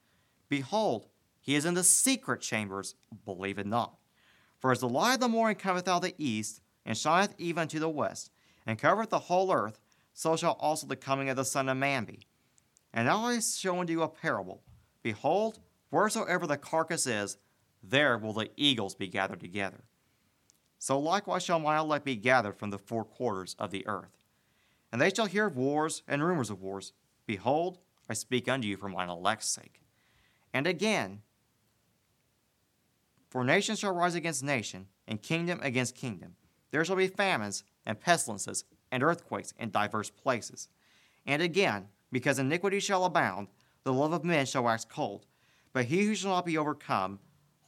Behold, 0.49 1.07
he 1.39 1.55
is 1.55 1.65
in 1.65 1.75
the 1.75 1.83
secret 1.83 2.41
chambers, 2.41 2.95
believe 3.25 3.59
it 3.59 3.67
not. 3.67 3.97
For 4.59 4.71
as 4.71 4.79
the 4.79 4.89
light 4.89 5.15
of 5.15 5.19
the 5.19 5.27
morning 5.27 5.55
cometh 5.55 5.87
out 5.87 5.97
of 5.97 6.01
the 6.03 6.15
east, 6.17 6.61
and 6.85 6.97
shineth 6.97 7.35
even 7.37 7.67
to 7.67 7.79
the 7.79 7.89
west, 7.89 8.31
and 8.65 8.79
covereth 8.79 9.09
the 9.09 9.19
whole 9.19 9.53
earth, 9.53 9.79
so 10.13 10.35
shall 10.35 10.57
also 10.59 10.87
the 10.87 10.95
coming 10.95 11.29
of 11.29 11.35
the 11.35 11.45
Son 11.45 11.69
of 11.69 11.77
Man 11.77 12.05
be. 12.05 12.27
And 12.93 13.07
now 13.07 13.25
I 13.25 13.39
show 13.39 13.79
unto 13.79 13.93
you 13.93 14.01
a 14.01 14.09
parable. 14.09 14.61
Behold, 15.03 15.59
wheresoever 15.89 16.45
the 16.45 16.57
carcass 16.57 17.07
is, 17.07 17.37
there 17.81 18.17
will 18.17 18.33
the 18.33 18.49
eagles 18.57 18.93
be 18.93 19.07
gathered 19.07 19.39
together. 19.39 19.83
So 20.77 20.99
likewise 20.99 21.43
shall 21.43 21.59
my 21.59 21.77
elect 21.77 22.05
be 22.05 22.15
gathered 22.15 22.57
from 22.57 22.69
the 22.69 22.77
four 22.77 23.03
quarters 23.03 23.55
of 23.57 23.71
the 23.71 23.87
earth. 23.87 24.17
And 24.91 24.99
they 24.99 25.11
shall 25.11 25.27
hear 25.27 25.45
of 25.45 25.55
wars 25.55 26.03
and 26.07 26.23
rumors 26.23 26.49
of 26.49 26.61
wars. 26.61 26.93
Behold, 27.25 27.79
I 28.11 28.13
speak 28.13 28.49
unto 28.49 28.67
you 28.67 28.75
for 28.75 28.89
mine 28.89 29.07
elect's 29.07 29.47
sake. 29.47 29.79
And 30.53 30.67
again, 30.67 31.21
for 33.29 33.45
nation 33.45 33.77
shall 33.77 33.93
rise 33.93 34.15
against 34.15 34.43
nation, 34.43 34.87
and 35.07 35.21
kingdom 35.21 35.61
against 35.63 35.95
kingdom. 35.95 36.35
There 36.71 36.83
shall 36.83 36.97
be 36.97 37.07
famines 37.07 37.63
and 37.85 37.97
pestilences 37.97 38.65
and 38.91 39.01
earthquakes 39.01 39.53
in 39.57 39.71
divers 39.71 40.09
places. 40.09 40.67
And 41.25 41.41
again, 41.41 41.87
because 42.11 42.37
iniquity 42.37 42.81
shall 42.81 43.05
abound, 43.05 43.47
the 43.85 43.93
love 43.93 44.11
of 44.11 44.25
men 44.25 44.45
shall 44.45 44.65
wax 44.65 44.83
cold. 44.83 45.25
But 45.71 45.85
he 45.85 46.01
who 46.03 46.13
shall 46.13 46.31
not 46.31 46.45
be 46.45 46.57
overcome, 46.57 47.19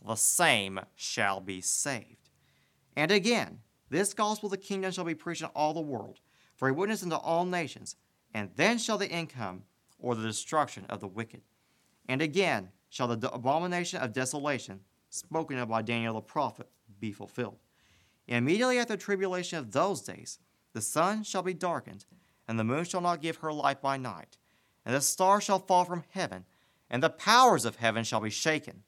the 0.06 0.16
same 0.16 0.82
shall 0.94 1.40
be 1.40 1.62
saved. 1.62 2.30
And 2.98 3.12
again, 3.12 3.60
this 3.90 4.14
gospel 4.14 4.48
of 4.48 4.52
the 4.52 4.58
kingdom 4.58 4.92
shall 4.92 5.06
be 5.06 5.16
preached 5.16 5.42
in 5.42 5.48
all 5.56 5.74
the 5.74 5.80
world, 5.80 6.20
for 6.58 6.68
a 6.68 6.74
witness 6.74 7.02
unto 7.02 7.16
all 7.16 7.46
nations, 7.46 7.96
and 8.34 8.50
then 8.58 8.78
shall 8.78 8.98
the 8.98 9.10
end 9.10 9.30
come, 9.30 9.64
or 10.04 10.14
the 10.14 10.28
destruction 10.28 10.86
of 10.90 11.00
the 11.00 11.08
wicked. 11.08 11.42
And 12.08 12.22
again 12.22 12.70
shall 12.90 13.08
the 13.08 13.32
abomination 13.32 14.00
of 14.02 14.14
desolation, 14.14 14.82
spoken 15.10 15.58
of 15.58 15.70
by 15.70 15.82
Daniel 15.82 16.14
the 16.14 16.22
prophet, 16.22 16.68
be 17.00 17.12
fulfilled. 17.12 17.58
And 18.28 18.38
immediately 18.38 18.78
after 18.78 18.96
the 18.96 19.02
tribulation 19.02 19.58
of 19.58 19.72
those 19.72 20.02
days, 20.02 20.38
the 20.74 20.82
sun 20.82 21.24
shall 21.24 21.42
be 21.42 21.54
darkened, 21.54 22.06
and 22.48 22.60
the 22.60 22.64
moon 22.64 22.84
shall 22.84 23.02
not 23.02 23.22
give 23.22 23.38
her 23.38 23.52
light 23.52 23.82
by 23.82 23.98
night, 23.98 24.38
and 24.86 24.94
the 24.94 25.02
stars 25.02 25.44
shall 25.44 25.60
fall 25.60 25.86
from 25.86 26.04
heaven, 26.10 26.46
and 26.90 27.02
the 27.02 27.10
powers 27.10 27.66
of 27.66 27.78
heaven 27.78 28.04
shall 28.04 28.22
be 28.22 28.30
shaken. 28.30 28.84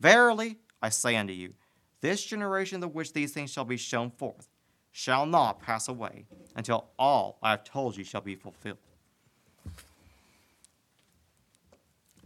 Verily, 0.00 0.58
I 0.80 0.88
say 0.88 1.16
unto 1.16 1.32
you, 1.32 1.54
this 2.00 2.24
generation 2.24 2.80
the 2.80 2.88
which 2.88 3.12
these 3.12 3.32
things 3.32 3.52
shall 3.52 3.64
be 3.64 3.76
shown 3.76 4.10
forth 4.10 4.48
shall 4.92 5.26
not 5.26 5.60
pass 5.60 5.88
away 5.88 6.26
until 6.54 6.90
all 6.98 7.38
I 7.42 7.50
have 7.50 7.64
told 7.64 7.96
you 7.96 8.04
shall 8.04 8.20
be 8.20 8.34
fulfilled. 8.34 8.78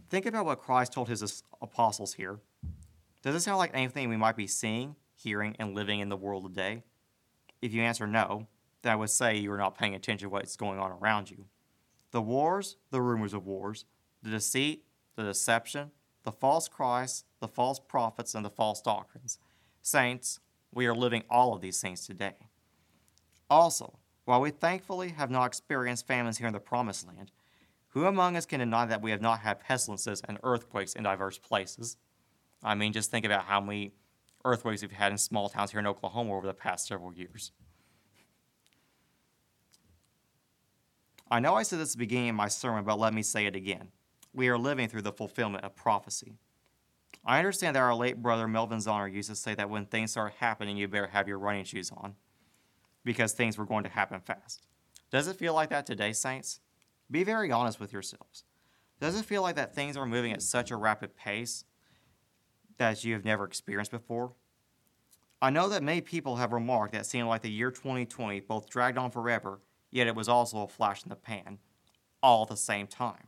Think 0.09 0.25
about 0.25 0.45
what 0.45 0.59
Christ 0.59 0.93
told 0.93 1.09
his 1.09 1.43
apostles 1.61 2.13
here. 2.13 2.39
Does 3.21 3.35
it 3.35 3.41
sound 3.41 3.57
like 3.57 3.71
anything 3.73 4.07
we 4.07 4.17
might 4.17 4.37
be 4.37 4.47
seeing, 4.47 4.95
hearing, 5.15 5.55
and 5.59 5.75
living 5.75 5.99
in 5.99 6.09
the 6.09 6.15
world 6.15 6.43
today? 6.43 6.83
If 7.61 7.73
you 7.73 7.81
answer 7.81 8.07
no, 8.07 8.47
then 8.81 8.93
I 8.93 8.95
would 8.95 9.09
say 9.09 9.35
you 9.35 9.51
are 9.51 9.57
not 9.57 9.77
paying 9.77 9.95
attention 9.95 10.29
to 10.29 10.31
what's 10.31 10.55
going 10.55 10.79
on 10.79 10.91
around 10.91 11.29
you. 11.29 11.45
The 12.11 12.21
wars, 12.21 12.77
the 12.89 13.01
rumors 13.01 13.33
of 13.33 13.45
wars, 13.45 13.85
the 14.23 14.29
deceit, 14.29 14.85
the 15.15 15.23
deception, 15.23 15.91
the 16.23 16.31
false 16.31 16.67
Christ, 16.67 17.25
the 17.39 17.47
false 17.47 17.79
prophets, 17.79 18.33
and 18.33 18.45
the 18.45 18.49
false 18.49 18.81
doctrines. 18.81 19.39
Saints, 19.81 20.39
we 20.73 20.85
are 20.85 20.95
living 20.95 21.23
all 21.29 21.53
of 21.53 21.61
these 21.61 21.81
things 21.81 22.05
today. 22.05 22.35
Also, 23.49 23.99
while 24.25 24.41
we 24.41 24.51
thankfully 24.51 25.09
have 25.09 25.31
not 25.31 25.45
experienced 25.45 26.07
famines 26.07 26.37
here 26.37 26.47
in 26.47 26.53
the 26.53 26.59
Promised 26.59 27.07
Land, 27.07 27.31
who 27.89 28.05
among 28.05 28.35
us 28.35 28.45
can 28.45 28.59
deny 28.59 28.85
that 28.85 29.01
we 29.01 29.11
have 29.11 29.21
not 29.21 29.39
had 29.39 29.59
pestilences 29.59 30.21
and 30.27 30.37
earthquakes 30.43 30.93
in 30.93 31.03
diverse 31.03 31.37
places? 31.37 31.97
I 32.63 32.75
mean, 32.75 32.93
just 32.93 33.11
think 33.11 33.25
about 33.25 33.45
how 33.45 33.61
many 33.61 33.93
earthquakes 34.45 34.81
we've 34.81 34.91
had 34.91 35.11
in 35.11 35.17
small 35.17 35.49
towns 35.49 35.71
here 35.71 35.79
in 35.79 35.87
Oklahoma 35.87 36.35
over 36.35 36.47
the 36.47 36.53
past 36.53 36.87
several 36.87 37.13
years. 37.13 37.51
I 41.29 41.39
know 41.39 41.55
I 41.55 41.63
said 41.63 41.79
this 41.79 41.89
at 41.89 41.93
the 41.93 42.05
beginning 42.05 42.29
of 42.29 42.35
my 42.35 42.47
sermon, 42.47 42.83
but 42.85 42.99
let 42.99 43.13
me 43.13 43.21
say 43.21 43.45
it 43.45 43.55
again. 43.55 43.89
We 44.33 44.47
are 44.47 44.57
living 44.57 44.87
through 44.87 45.01
the 45.01 45.11
fulfillment 45.11 45.65
of 45.65 45.75
prophecy. 45.75 46.35
I 47.25 47.39
understand 47.39 47.75
that 47.75 47.81
our 47.81 47.95
late 47.95 48.21
brother 48.21 48.47
Melvin 48.47 48.77
Zonner 48.77 49.11
used 49.11 49.29
to 49.29 49.35
say 49.35 49.53
that 49.55 49.69
when 49.69 49.85
things 49.85 50.11
start 50.11 50.33
happening, 50.39 50.77
you 50.77 50.87
better 50.87 51.07
have 51.07 51.27
your 51.27 51.39
running 51.39 51.65
shoes 51.65 51.91
on 51.95 52.15
because 53.03 53.33
things 53.33 53.57
were 53.57 53.65
going 53.65 53.83
to 53.83 53.89
happen 53.89 54.21
fast. 54.21 54.65
Does 55.11 55.27
it 55.27 55.35
feel 55.35 55.53
like 55.53 55.69
that 55.69 55.85
today, 55.85 56.13
Saints? 56.13 56.61
Be 57.09 57.23
very 57.23 57.51
honest 57.51 57.79
with 57.79 57.93
yourselves. 57.93 58.43
Does 58.99 59.19
it 59.19 59.25
feel 59.25 59.41
like 59.41 59.55
that 59.55 59.75
things 59.75 59.95
are 59.95 60.05
moving 60.05 60.33
at 60.33 60.41
such 60.41 60.71
a 60.71 60.75
rapid 60.75 61.15
pace 61.15 61.63
that 62.77 63.03
you 63.03 63.13
have 63.13 63.25
never 63.25 63.45
experienced 63.45 63.91
before? 63.91 64.33
I 65.41 65.51
know 65.51 65.69
that 65.69 65.83
many 65.83 66.01
people 66.01 66.37
have 66.37 66.51
remarked 66.51 66.93
that 66.93 67.01
it 67.01 67.05
seemed 67.05 67.27
like 67.27 67.43
the 67.43 67.51
year 67.51 67.69
2020 67.69 68.39
both 68.41 68.69
dragged 68.69 68.97
on 68.97 69.11
forever, 69.11 69.59
yet 69.91 70.07
it 70.07 70.15
was 70.15 70.27
also 70.27 70.63
a 70.63 70.67
flash 70.67 71.03
in 71.03 71.09
the 71.09 71.15
pan, 71.15 71.59
all 72.23 72.41
at 72.41 72.49
the 72.49 72.57
same 72.57 72.87
time. 72.87 73.27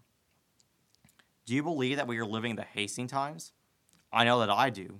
Do 1.45 1.53
you 1.53 1.61
believe 1.61 1.97
that 1.97 2.07
we 2.07 2.17
are 2.17 2.25
living 2.25 2.55
the 2.55 2.63
hasting 2.63 3.07
times? 3.07 3.53
I 4.11 4.23
know 4.23 4.39
that 4.39 4.49
I 4.49 4.71
do, 4.71 4.99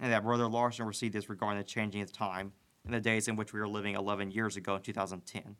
and 0.00 0.10
that 0.12 0.24
Brother 0.24 0.48
Larsen 0.48 0.86
received 0.86 1.14
this 1.14 1.28
regarding 1.28 1.58
the 1.58 1.64
changing 1.64 2.00
of 2.00 2.12
time 2.12 2.52
and 2.84 2.94
the 2.94 3.00
days 3.00 3.28
in 3.28 3.36
which 3.36 3.52
we 3.52 3.60
were 3.60 3.68
living 3.68 3.94
11 3.94 4.30
years 4.30 4.56
ago 4.56 4.76
in 4.76 4.82
2010. 4.82 5.56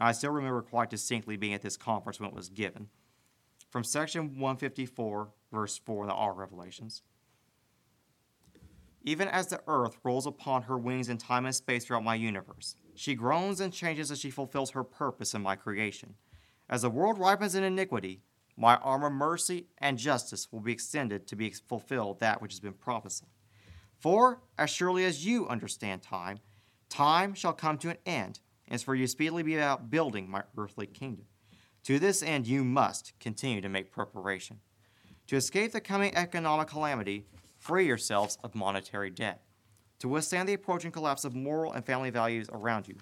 I 0.00 0.12
still 0.12 0.30
remember 0.30 0.62
quite 0.62 0.90
distinctly 0.90 1.36
being 1.36 1.54
at 1.54 1.62
this 1.62 1.76
conference 1.76 2.18
when 2.18 2.30
it 2.30 2.34
was 2.34 2.48
given. 2.48 2.88
From 3.68 3.84
section 3.84 4.38
154, 4.38 5.28
verse 5.52 5.78
4 5.78 6.04
in 6.04 6.08
the 6.08 6.14
R 6.14 6.32
Revelations. 6.32 7.02
Even 9.02 9.28
as 9.28 9.46
the 9.46 9.62
earth 9.66 9.96
rolls 10.02 10.26
upon 10.26 10.62
her 10.62 10.76
wings 10.76 11.08
in 11.08 11.16
time 11.16 11.46
and 11.46 11.54
space 11.54 11.84
throughout 11.84 12.04
my 12.04 12.14
universe, 12.14 12.76
she 12.94 13.14
groans 13.14 13.60
and 13.60 13.72
changes 13.72 14.10
as 14.10 14.20
she 14.20 14.30
fulfills 14.30 14.70
her 14.70 14.84
purpose 14.84 15.34
in 15.34 15.42
my 15.42 15.56
creation. 15.56 16.14
As 16.68 16.82
the 16.82 16.90
world 16.90 17.18
ripens 17.18 17.54
in 17.54 17.64
iniquity, 17.64 18.20
my 18.56 18.76
arm 18.76 19.04
of 19.04 19.12
mercy 19.12 19.66
and 19.78 19.96
justice 19.96 20.48
will 20.52 20.60
be 20.60 20.72
extended 20.72 21.26
to 21.26 21.36
be 21.36 21.50
fulfilled 21.50 22.20
that 22.20 22.42
which 22.42 22.52
has 22.52 22.60
been 22.60 22.74
prophesied. 22.74 23.28
For 23.98 24.42
as 24.58 24.70
surely 24.70 25.04
as 25.04 25.24
you 25.24 25.48
understand 25.48 26.02
time, 26.02 26.38
time 26.88 27.34
shall 27.34 27.52
come 27.52 27.78
to 27.78 27.90
an 27.90 27.96
end, 28.04 28.40
it's 28.70 28.82
for 28.82 28.94
you 28.94 29.06
speedily 29.06 29.42
be 29.42 29.56
about 29.56 29.90
building 29.90 30.30
my 30.30 30.44
earthly 30.56 30.86
kingdom. 30.86 31.26
To 31.84 31.98
this 31.98 32.22
end, 32.22 32.46
you 32.46 32.62
must 32.64 33.12
continue 33.18 33.60
to 33.60 33.68
make 33.68 33.90
preparation. 33.90 34.60
To 35.26 35.36
escape 35.36 35.72
the 35.72 35.80
coming 35.80 36.14
economic 36.14 36.68
calamity, 36.68 37.26
free 37.58 37.86
yourselves 37.86 38.38
of 38.42 38.54
monetary 38.54 39.10
debt. 39.10 39.42
To 40.00 40.08
withstand 40.08 40.48
the 40.48 40.54
approaching 40.54 40.90
collapse 40.90 41.24
of 41.24 41.34
moral 41.34 41.72
and 41.72 41.84
family 41.84 42.10
values 42.10 42.48
around 42.52 42.88
you, 42.88 42.96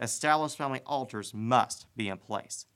established 0.00 0.56
family 0.56 0.80
altars 0.86 1.34
must 1.34 1.86
be 1.96 2.08
in 2.08 2.18
place. 2.18 2.66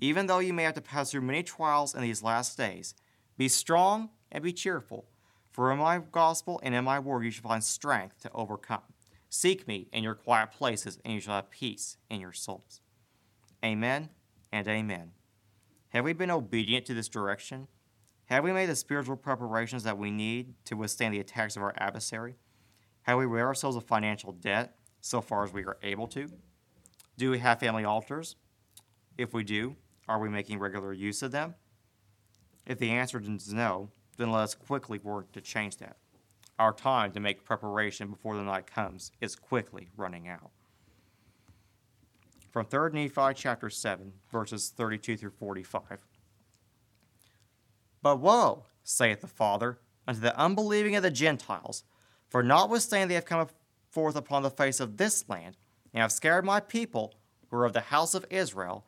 Even 0.00 0.26
though 0.26 0.38
you 0.38 0.52
may 0.52 0.62
have 0.64 0.74
to 0.74 0.80
pass 0.80 1.10
through 1.10 1.20
many 1.20 1.42
trials 1.42 1.94
in 1.94 2.02
these 2.02 2.22
last 2.22 2.56
days, 2.56 2.94
be 3.36 3.48
strong 3.48 4.10
and 4.32 4.42
be 4.42 4.52
cheerful, 4.52 5.06
for 5.50 5.70
in 5.72 5.78
my 5.78 6.00
gospel 6.12 6.60
and 6.62 6.74
in 6.74 6.84
my 6.84 6.98
word 6.98 7.24
you 7.24 7.30
shall 7.30 7.48
find 7.48 7.62
strength 7.62 8.20
to 8.22 8.30
overcome. 8.32 8.82
Seek 9.36 9.66
me 9.66 9.88
in 9.92 10.04
your 10.04 10.14
quiet 10.14 10.52
places, 10.52 11.00
and 11.04 11.12
you 11.12 11.18
shall 11.18 11.34
have 11.34 11.50
peace 11.50 11.96
in 12.08 12.20
your 12.20 12.32
souls. 12.32 12.80
Amen 13.64 14.10
and 14.52 14.68
amen. 14.68 15.10
Have 15.88 16.04
we 16.04 16.12
been 16.12 16.30
obedient 16.30 16.86
to 16.86 16.94
this 16.94 17.08
direction? 17.08 17.66
Have 18.26 18.44
we 18.44 18.52
made 18.52 18.68
the 18.68 18.76
spiritual 18.76 19.16
preparations 19.16 19.82
that 19.82 19.98
we 19.98 20.12
need 20.12 20.54
to 20.66 20.76
withstand 20.76 21.14
the 21.14 21.18
attacks 21.18 21.56
of 21.56 21.64
our 21.64 21.74
adversary? 21.78 22.36
Have 23.02 23.18
we 23.18 23.26
rid 23.26 23.42
ourselves 23.42 23.76
of 23.76 23.82
financial 23.82 24.30
debt 24.30 24.76
so 25.00 25.20
far 25.20 25.42
as 25.42 25.52
we 25.52 25.64
are 25.64 25.78
able 25.82 26.06
to? 26.06 26.28
Do 27.18 27.32
we 27.32 27.40
have 27.40 27.58
family 27.58 27.84
altars? 27.84 28.36
If 29.18 29.34
we 29.34 29.42
do, 29.42 29.74
are 30.06 30.20
we 30.20 30.28
making 30.28 30.60
regular 30.60 30.92
use 30.92 31.24
of 31.24 31.32
them? 31.32 31.56
If 32.66 32.78
the 32.78 32.92
answer 32.92 33.18
is 33.18 33.52
no, 33.52 33.90
then 34.16 34.30
let 34.30 34.44
us 34.44 34.54
quickly 34.54 35.00
work 35.00 35.32
to 35.32 35.40
change 35.40 35.78
that. 35.78 35.96
Our 36.58 36.72
time 36.72 37.10
to 37.12 37.20
make 37.20 37.44
preparation 37.44 38.08
before 38.08 38.36
the 38.36 38.42
night 38.42 38.66
comes 38.66 39.10
is 39.20 39.34
quickly 39.34 39.88
running 39.96 40.28
out. 40.28 40.50
From 42.52 42.66
3 42.66 42.92
Nephi 42.92 43.34
chapter 43.34 43.68
7, 43.68 44.12
verses 44.30 44.72
32 44.76 45.16
through 45.16 45.30
45. 45.30 45.98
But 48.00 48.20
woe, 48.20 48.66
saith 48.84 49.20
the 49.20 49.26
Father, 49.26 49.78
unto 50.06 50.20
the 50.20 50.38
unbelieving 50.38 50.94
of 50.94 51.02
the 51.02 51.10
Gentiles, 51.10 51.82
for 52.28 52.42
notwithstanding 52.42 53.08
they 53.08 53.14
have 53.14 53.24
come 53.24 53.48
forth 53.90 54.14
upon 54.14 54.42
the 54.42 54.50
face 54.50 54.78
of 54.78 54.96
this 54.96 55.28
land, 55.28 55.56
and 55.92 56.02
have 56.02 56.12
scattered 56.12 56.44
my 56.44 56.60
people, 56.60 57.14
who 57.50 57.56
are 57.56 57.64
of 57.64 57.72
the 57.72 57.80
house 57.80 58.14
of 58.14 58.24
Israel, 58.30 58.84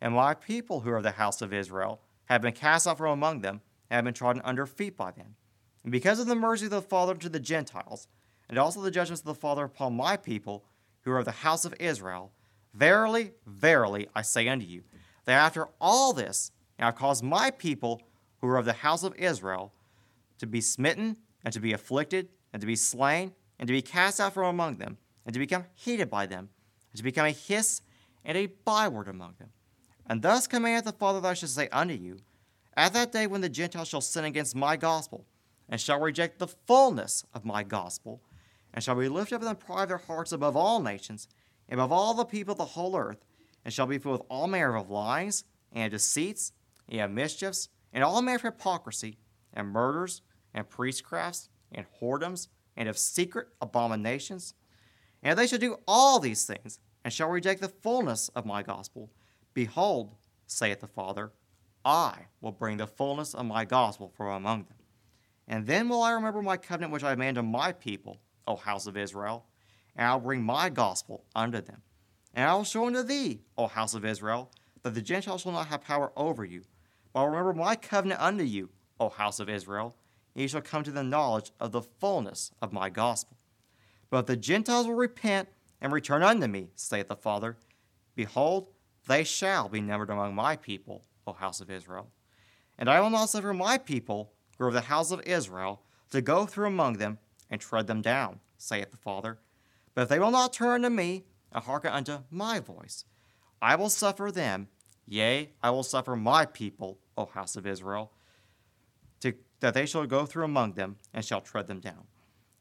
and 0.00 0.14
my 0.14 0.34
people 0.34 0.80
who 0.80 0.90
are 0.90 0.96
of 0.96 1.02
the 1.02 1.12
house 1.12 1.40
of 1.40 1.54
Israel 1.54 2.02
have 2.26 2.42
been 2.42 2.52
cast 2.52 2.86
out 2.86 2.98
from 2.98 3.12
among 3.12 3.40
them, 3.40 3.62
and 3.88 3.96
have 3.96 4.04
been 4.04 4.14
trodden 4.14 4.42
under 4.44 4.66
feet 4.66 4.96
by 4.96 5.10
them. 5.10 5.36
And 5.88 5.92
because 5.94 6.20
of 6.20 6.26
the 6.26 6.34
mercy 6.34 6.66
of 6.66 6.70
the 6.70 6.82
Father 6.82 7.14
to 7.14 7.30
the 7.30 7.40
Gentiles, 7.40 8.08
and 8.50 8.58
also 8.58 8.82
the 8.82 8.90
judgments 8.90 9.22
of 9.22 9.24
the 9.24 9.34
Father 9.34 9.64
upon 9.64 9.96
my 9.96 10.18
people, 10.18 10.66
who 11.00 11.10
are 11.12 11.20
of 11.20 11.24
the 11.24 11.30
house 11.30 11.64
of 11.64 11.74
Israel, 11.80 12.30
verily, 12.74 13.32
verily, 13.46 14.06
I 14.14 14.20
say 14.20 14.48
unto 14.48 14.66
you, 14.66 14.82
that 15.24 15.32
after 15.32 15.68
all 15.80 16.12
this, 16.12 16.52
I 16.78 16.84
have 16.84 16.94
caused 16.96 17.24
my 17.24 17.50
people 17.50 18.02
who 18.42 18.48
are 18.48 18.58
of 18.58 18.66
the 18.66 18.74
house 18.74 19.02
of 19.02 19.16
Israel 19.16 19.72
to 20.40 20.46
be 20.46 20.60
smitten, 20.60 21.16
and 21.42 21.54
to 21.54 21.60
be 21.60 21.72
afflicted, 21.72 22.28
and 22.52 22.60
to 22.60 22.66
be 22.66 22.76
slain, 22.76 23.32
and 23.58 23.66
to 23.66 23.72
be 23.72 23.80
cast 23.80 24.20
out 24.20 24.34
from 24.34 24.44
among 24.44 24.76
them, 24.76 24.98
and 25.24 25.32
to 25.32 25.40
become 25.40 25.64
hated 25.74 26.10
by 26.10 26.26
them, 26.26 26.50
and 26.92 26.98
to 26.98 27.02
become 27.02 27.24
a 27.24 27.30
hiss 27.30 27.80
and 28.26 28.36
a 28.36 28.44
byword 28.66 29.08
among 29.08 29.36
them. 29.38 29.48
And 30.06 30.20
thus 30.20 30.46
commandeth 30.46 30.84
the 30.84 30.92
Father 30.92 31.22
that 31.22 31.28
I 31.28 31.32
should 31.32 31.48
say 31.48 31.70
unto 31.72 31.94
you, 31.94 32.18
At 32.76 32.92
that 32.92 33.10
day 33.10 33.26
when 33.26 33.40
the 33.40 33.48
Gentiles 33.48 33.88
shall 33.88 34.02
sin 34.02 34.26
against 34.26 34.54
my 34.54 34.76
gospel, 34.76 35.24
and 35.68 35.80
shall 35.80 36.00
reject 36.00 36.38
the 36.38 36.48
fullness 36.48 37.24
of 37.34 37.44
my 37.44 37.62
gospel, 37.62 38.22
and 38.72 38.82
shall 38.82 38.94
be 38.94 39.08
lifted 39.08 39.36
up 39.36 39.42
the 39.42 39.54
pride 39.54 39.88
their 39.88 39.98
hearts 39.98 40.32
above 40.32 40.56
all 40.56 40.80
nations, 40.80 41.28
and 41.68 41.80
above 41.80 41.92
all 41.92 42.14
the 42.14 42.24
people 42.24 42.52
of 42.52 42.58
the 42.58 42.64
whole 42.64 42.96
earth, 42.96 43.24
and 43.64 43.74
shall 43.74 43.86
be 43.86 43.98
filled 43.98 44.20
with 44.20 44.26
all 44.30 44.46
manner 44.46 44.76
of 44.76 44.90
lies, 44.90 45.44
and 45.72 45.90
deceits, 45.90 46.52
and 46.88 47.14
mischiefs, 47.14 47.68
and 47.92 48.02
all 48.02 48.22
manner 48.22 48.36
of 48.36 48.42
hypocrisy, 48.42 49.18
and 49.52 49.68
murders, 49.68 50.22
and 50.54 50.68
priestcrafts, 50.68 51.48
and 51.72 51.86
whoredoms, 52.00 52.48
and 52.76 52.88
of 52.88 52.96
secret 52.96 53.48
abominations. 53.60 54.54
And 55.22 55.38
they 55.38 55.46
shall 55.46 55.58
do 55.58 55.78
all 55.86 56.18
these 56.18 56.46
things, 56.46 56.78
and 57.04 57.12
shall 57.12 57.28
reject 57.28 57.60
the 57.60 57.68
fullness 57.68 58.28
of 58.30 58.46
my 58.46 58.62
gospel, 58.62 59.10
behold, 59.52 60.14
saith 60.46 60.80
the 60.80 60.86
Father, 60.86 61.32
I 61.84 62.26
will 62.40 62.52
bring 62.52 62.76
the 62.76 62.86
fullness 62.86 63.34
of 63.34 63.46
my 63.46 63.64
gospel 63.64 64.12
from 64.16 64.28
among 64.28 64.64
them. 64.64 64.76
And 65.48 65.66
then 65.66 65.88
will 65.88 66.02
I 66.02 66.12
remember 66.12 66.42
my 66.42 66.58
covenant 66.58 66.92
which 66.92 67.02
I 67.02 67.14
made 67.14 67.34
to 67.36 67.42
my 67.42 67.72
people, 67.72 68.18
O 68.46 68.54
house 68.54 68.86
of 68.86 68.96
Israel, 68.96 69.46
and 69.96 70.06
I 70.06 70.14
will 70.14 70.20
bring 70.20 70.42
my 70.42 70.68
gospel 70.68 71.24
unto 71.34 71.60
them. 71.60 71.82
And 72.34 72.48
I 72.48 72.54
will 72.54 72.64
show 72.64 72.86
unto 72.86 73.02
thee, 73.02 73.40
O 73.56 73.66
house 73.66 73.94
of 73.94 74.04
Israel, 74.04 74.50
that 74.82 74.94
the 74.94 75.02
Gentiles 75.02 75.42
shall 75.42 75.52
not 75.52 75.68
have 75.68 75.82
power 75.82 76.12
over 76.16 76.44
you, 76.44 76.62
but 77.12 77.20
I 77.20 77.22
will 77.22 77.30
remember 77.30 77.54
my 77.54 77.74
covenant 77.74 78.20
unto 78.20 78.44
you, 78.44 78.68
O 79.00 79.08
house 79.08 79.40
of 79.40 79.48
Israel, 79.48 79.96
and 80.34 80.42
ye 80.42 80.48
shall 80.48 80.60
come 80.60 80.84
to 80.84 80.92
the 80.92 81.02
knowledge 81.02 81.50
of 81.58 81.72
the 81.72 81.82
fullness 81.82 82.52
of 82.60 82.72
my 82.72 82.90
gospel. 82.90 83.38
But 84.10 84.20
if 84.20 84.26
the 84.26 84.36
Gentiles 84.36 84.86
will 84.86 84.94
repent 84.94 85.48
and 85.80 85.92
return 85.92 86.22
unto 86.22 86.46
me, 86.46 86.68
saith 86.74 87.08
the 87.08 87.16
Father, 87.16 87.56
behold, 88.14 88.68
they 89.06 89.24
shall 89.24 89.68
be 89.68 89.80
numbered 89.80 90.10
among 90.10 90.34
my 90.34 90.56
people, 90.56 91.04
O 91.26 91.32
house 91.32 91.60
of 91.60 91.70
Israel. 91.70 92.10
And 92.78 92.90
I 92.90 93.00
will 93.00 93.10
not 93.10 93.30
suffer 93.30 93.54
my 93.54 93.78
people, 93.78 94.32
who 94.58 94.66
of 94.66 94.74
the 94.74 94.82
house 94.82 95.10
of 95.10 95.22
Israel, 95.22 95.82
to 96.10 96.20
go 96.20 96.46
through 96.46 96.66
among 96.66 96.94
them 96.94 97.18
and 97.50 97.60
tread 97.60 97.86
them 97.86 98.02
down, 98.02 98.40
saith 98.56 98.90
the 98.90 98.96
Father. 98.96 99.38
But 99.94 100.02
if 100.02 100.08
they 100.08 100.18
will 100.18 100.30
not 100.30 100.52
turn 100.52 100.82
to 100.82 100.90
me 100.90 101.24
and 101.52 101.64
hearken 101.64 101.92
unto 101.92 102.18
my 102.30 102.60
voice, 102.60 103.04
I 103.60 103.76
will 103.76 103.90
suffer 103.90 104.30
them, 104.30 104.68
yea, 105.06 105.50
I 105.62 105.70
will 105.70 105.82
suffer 105.82 106.14
my 106.16 106.46
people, 106.46 106.98
O 107.16 107.26
house 107.26 107.56
of 107.56 107.66
Israel, 107.66 108.12
to, 109.20 109.34
that 109.60 109.74
they 109.74 109.86
shall 109.86 110.06
go 110.06 110.26
through 110.26 110.44
among 110.44 110.74
them 110.74 110.96
and 111.12 111.24
shall 111.24 111.40
tread 111.40 111.66
them 111.66 111.80
down. 111.80 112.04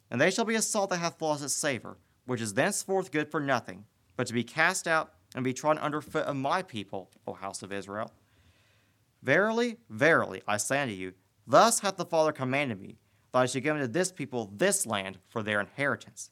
And 0.09 0.19
they 0.19 0.31
shall 0.31 0.45
be 0.45 0.55
a 0.55 0.61
salt 0.61 0.89
that 0.89 0.97
hath 0.97 1.21
lost 1.21 1.43
its 1.43 1.53
savor, 1.53 1.97
which 2.25 2.41
is 2.41 2.53
thenceforth 2.53 3.11
good 3.11 3.29
for 3.29 3.39
nothing, 3.39 3.85
but 4.15 4.27
to 4.27 4.33
be 4.33 4.43
cast 4.43 4.87
out 4.87 5.13
and 5.35 5.43
be 5.43 5.53
trodden 5.53 5.83
under 5.83 6.01
foot 6.01 6.25
of 6.25 6.35
my 6.35 6.61
people, 6.61 7.11
O 7.27 7.33
house 7.33 7.61
of 7.61 7.71
Israel. 7.71 8.11
Verily, 9.21 9.77
verily, 9.89 10.41
I 10.47 10.57
say 10.57 10.81
unto 10.81 10.93
you, 10.93 11.13
thus 11.47 11.79
hath 11.79 11.97
the 11.97 12.05
Father 12.05 12.31
commanded 12.31 12.79
me, 12.81 12.97
that 13.31 13.39
I 13.39 13.45
should 13.45 13.63
give 13.63 13.75
unto 13.75 13.87
this 13.87 14.11
people 14.11 14.51
this 14.55 14.85
land 14.85 15.19
for 15.29 15.41
their 15.41 15.59
inheritance. 15.59 16.29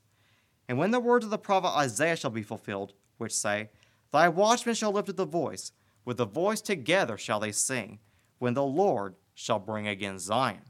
And 0.67 0.77
when 0.77 0.91
the 0.91 0.99
words 0.99 1.25
of 1.25 1.31
the 1.31 1.37
prophet 1.37 1.69
Isaiah 1.69 2.15
shall 2.15 2.31
be 2.31 2.43
fulfilled, 2.43 2.93
which 3.17 3.33
say, 3.33 3.69
Thy 4.11 4.29
watchmen 4.29 4.75
shall 4.75 4.91
lift 4.91 5.09
up 5.09 5.15
the 5.15 5.25
voice, 5.25 5.71
with 6.03 6.17
the 6.17 6.25
voice 6.25 6.61
together 6.61 7.17
shall 7.17 7.39
they 7.39 7.51
sing, 7.51 7.99
when 8.39 8.53
the 8.53 8.63
Lord 8.63 9.15
shall 9.33 9.59
bring 9.59 9.87
again 9.87 10.19
Zion. 10.19 10.61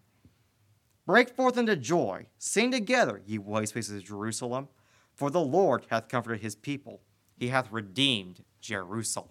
Break 1.06 1.30
forth 1.30 1.58
into 1.58 1.76
joy, 1.76 2.28
sing 2.38 2.72
together, 2.72 3.22
ye 3.26 3.38
waste 3.38 3.74
places 3.74 3.98
of 3.98 4.04
Jerusalem, 4.04 4.70
for 5.14 5.30
the 5.30 5.42
Lord 5.42 5.86
hath 5.90 6.10
comforted 6.10 6.42
his 6.42 6.56
people, 6.56 7.02
he 7.38 7.50
hath 7.50 7.72
redeemed 7.72 8.44
Jerusalem. 8.60 9.30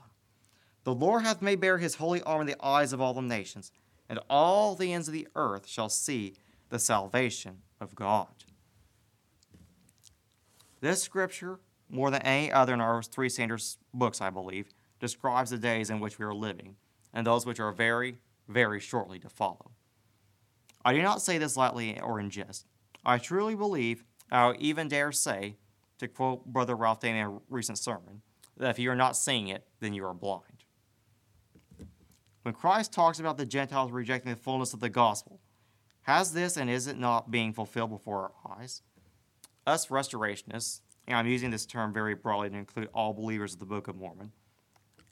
The 0.85 0.95
Lord 0.95 1.23
hath 1.23 1.43
made 1.43 1.61
bare 1.61 1.79
his 1.79 1.97
holy 1.97 2.23
arm 2.23 2.43
in 2.43 2.47
the 2.47 2.65
eyes 2.65 2.93
of 2.93 3.01
all 3.01 3.15
the 3.15 3.23
nations, 3.23 3.73
and 4.09 4.19
all 4.29 4.75
the 4.75 4.93
ends 4.93 5.09
of 5.09 5.15
the 5.15 5.29
earth 5.35 5.67
shall 5.67 5.89
see 5.89 6.35
the 6.69 6.79
salvation 6.79 7.59
of 7.81 7.95
God. 7.95 8.29
This 10.81 11.03
scripture, 11.03 11.61
more 11.89 12.11
than 12.11 12.23
any 12.23 12.53
other 12.53 12.75
in 12.75 12.81
our 12.81 13.03
three 13.03 13.29
standard 13.29 13.63
books, 13.93 14.21
I 14.21 14.31
believe, 14.31 14.69
describes 15.01 15.51
the 15.51 15.59
days 15.59 15.91
in 15.91 16.01
which 16.01 16.19
we 16.19 16.25
are 16.25 16.35
living, 16.35 16.77
and 17.13 17.27
those 17.27 17.47
which 17.47 17.61
are 17.61 17.73
very, 17.73 18.19
very 18.49 18.81
shortly 18.81 19.19
to 19.21 19.29
follow. 19.29 19.71
I 20.85 20.93
do 20.93 21.01
not 21.01 21.23
say 21.23 21.39
this 21.39 21.57
lightly 21.57 21.99
or 22.01 22.21
in 22.21 22.31
jest. 22.31 22.67
I 23.05 23.19
truly 23.19 23.55
believe, 23.55 24.05
I 24.31 24.47
will 24.47 24.57
even 24.59 24.89
dare 24.89 25.13
say, 25.13 25.57
to 25.99 26.09
quote 26.09 26.45
Brother 26.47 26.75
Ralph 26.75 27.01
Day 27.01 27.11
in 27.11 27.17
a 27.17 27.39
recent 27.49 27.79
sermon, 27.79 28.23
that 28.57 28.71
if 28.71 28.79
you 28.79 28.91
are 28.91 28.97
not 28.97 29.17
seeing 29.17 29.49
it, 29.49 29.67
then 29.81 29.95
you 29.95 30.05
are 30.05 30.15
blind. 30.15 30.54
When 32.45 32.53
Christ 32.53 32.93
talks 32.93 33.19
about 33.19 33.39
the 33.39 33.47
Gentiles 33.47 33.91
rejecting 33.91 34.31
the 34.31 34.37
fullness 34.37 34.75
of 34.75 34.81
the 34.81 34.91
gospel, 34.91 35.41
has 36.03 36.35
this 36.35 36.59
and 36.59 36.69
is 36.69 36.87
it 36.87 36.99
not 36.99 37.31
being 37.31 37.55
fulfilled 37.55 37.89
before 37.89 38.35
our 38.45 38.59
eyes? 38.59 38.83
Us 39.67 39.87
restorationists, 39.87 40.83
and 41.09 41.17
I'm 41.17 41.27
using 41.27 41.51
this 41.51 41.65
term 41.65 41.95
very 41.95 42.15
broadly 42.15 42.51
to 42.51 42.57
include 42.57 42.91
all 42.93 43.15
believers 43.15 43.55
of 43.55 43.61
the 43.61 43.65
Book 43.65 43.89
of 43.89 43.97
Mormon, 43.97 44.33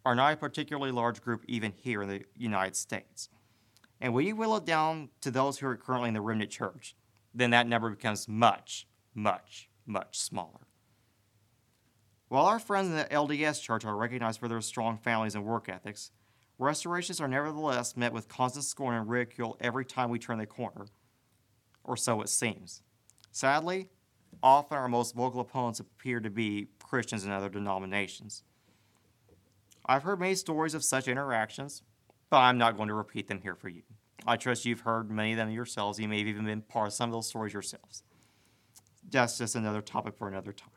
are 0.04 0.14
not 0.14 0.34
a 0.34 0.36
particularly 0.36 0.92
large 0.92 1.22
group 1.22 1.42
even 1.48 1.72
here 1.74 2.02
in 2.02 2.08
the 2.10 2.22
United 2.36 2.76
States. 2.76 3.30
And 3.98 4.12
when 4.12 4.26
you 4.26 4.36
will 4.36 4.54
it 4.58 4.66
down 4.66 5.08
to 5.22 5.30
those 5.30 5.58
who 5.58 5.66
are 5.68 5.76
currently 5.76 6.08
in 6.08 6.14
the 6.14 6.20
remnant 6.20 6.50
church, 6.50 6.94
then 7.32 7.48
that 7.52 7.66
number 7.66 7.88
becomes 7.88 8.28
much, 8.28 8.86
much, 9.14 9.70
much 9.86 10.18
smaller. 10.18 10.66
While 12.28 12.44
our 12.44 12.58
friends 12.58 12.88
in 12.88 12.96
the 12.96 13.04
LDS 13.04 13.62
Church 13.62 13.86
are 13.86 13.96
recognized 13.96 14.38
for 14.38 14.48
their 14.48 14.60
strong 14.60 14.98
families 14.98 15.34
and 15.34 15.46
work 15.46 15.70
ethics, 15.70 16.10
restorations 16.62 17.20
are 17.20 17.28
nevertheless 17.28 17.96
met 17.96 18.12
with 18.12 18.28
constant 18.28 18.64
scorn 18.64 18.94
and 18.94 19.08
ridicule 19.08 19.56
every 19.60 19.84
time 19.84 20.10
we 20.10 20.18
turn 20.18 20.38
the 20.38 20.46
corner, 20.46 20.86
or 21.84 21.96
so 21.96 22.22
it 22.22 22.28
seems. 22.28 22.82
Sadly, 23.30 23.88
often 24.42 24.78
our 24.78 24.88
most 24.88 25.14
vocal 25.14 25.40
opponents 25.40 25.80
appear 25.80 26.20
to 26.20 26.30
be 26.30 26.68
Christians 26.82 27.24
in 27.24 27.32
other 27.32 27.48
denominations. 27.48 28.42
I've 29.84 30.04
heard 30.04 30.20
many 30.20 30.34
stories 30.34 30.74
of 30.74 30.84
such 30.84 31.08
interactions, 31.08 31.82
but 32.30 32.38
I'm 32.38 32.58
not 32.58 32.76
going 32.76 32.88
to 32.88 32.94
repeat 32.94 33.28
them 33.28 33.40
here 33.42 33.56
for 33.56 33.68
you. 33.68 33.82
I 34.26 34.36
trust 34.36 34.64
you've 34.64 34.80
heard 34.80 35.10
many 35.10 35.32
of 35.32 35.38
them 35.38 35.50
yourselves. 35.50 35.98
You 35.98 36.06
may 36.06 36.18
have 36.18 36.28
even 36.28 36.44
been 36.44 36.62
part 36.62 36.88
of 36.88 36.92
some 36.94 37.10
of 37.10 37.12
those 37.12 37.26
stories 37.26 37.52
yourselves. 37.52 38.04
That's 39.10 39.38
just 39.38 39.56
another 39.56 39.82
topic 39.82 40.14
for 40.16 40.28
another 40.28 40.52
time. 40.52 40.70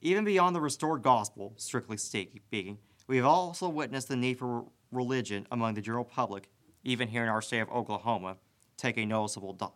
Even 0.00 0.24
beyond 0.24 0.54
the 0.54 0.60
restored 0.60 1.02
gospel, 1.02 1.54
strictly 1.56 1.96
speaking, 1.96 2.78
we 3.12 3.18
have 3.18 3.26
also 3.26 3.68
witnessed 3.68 4.08
the 4.08 4.16
need 4.16 4.38
for 4.38 4.64
religion 4.90 5.46
among 5.50 5.74
the 5.74 5.82
general 5.82 6.02
public, 6.02 6.48
even 6.82 7.06
here 7.08 7.22
in 7.22 7.28
our 7.28 7.42
state 7.42 7.58
of 7.58 7.68
Oklahoma, 7.68 8.38
take 8.78 8.96
a 8.96 9.04
noticeable 9.04 9.52
dive. 9.52 9.68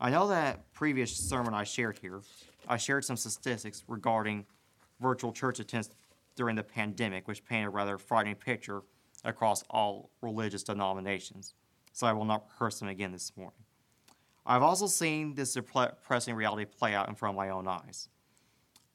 I 0.00 0.10
know 0.10 0.28
that 0.28 0.72
previous 0.72 1.16
sermon 1.16 1.52
I 1.52 1.64
shared 1.64 1.98
here, 1.98 2.20
I 2.68 2.76
shared 2.76 3.04
some 3.04 3.16
statistics 3.16 3.82
regarding 3.88 4.46
virtual 5.00 5.32
church 5.32 5.58
attendance 5.58 5.96
during 6.36 6.54
the 6.54 6.62
pandemic, 6.62 7.26
which 7.26 7.44
painted 7.44 7.66
a 7.66 7.70
rather 7.70 7.98
frightening 7.98 8.36
picture 8.36 8.82
across 9.24 9.64
all 9.68 10.10
religious 10.20 10.62
denominations. 10.62 11.54
So 11.92 12.06
I 12.06 12.12
will 12.12 12.24
not 12.24 12.44
rehearse 12.50 12.78
them 12.78 12.86
again 12.86 13.10
this 13.10 13.36
morning. 13.36 13.64
I've 14.46 14.62
also 14.62 14.86
seen 14.86 15.34
this 15.34 15.54
depressing 15.54 16.36
reality 16.36 16.66
play 16.66 16.94
out 16.94 17.08
in 17.08 17.16
front 17.16 17.34
of 17.34 17.36
my 17.36 17.48
own 17.48 17.66
eyes. 17.66 18.10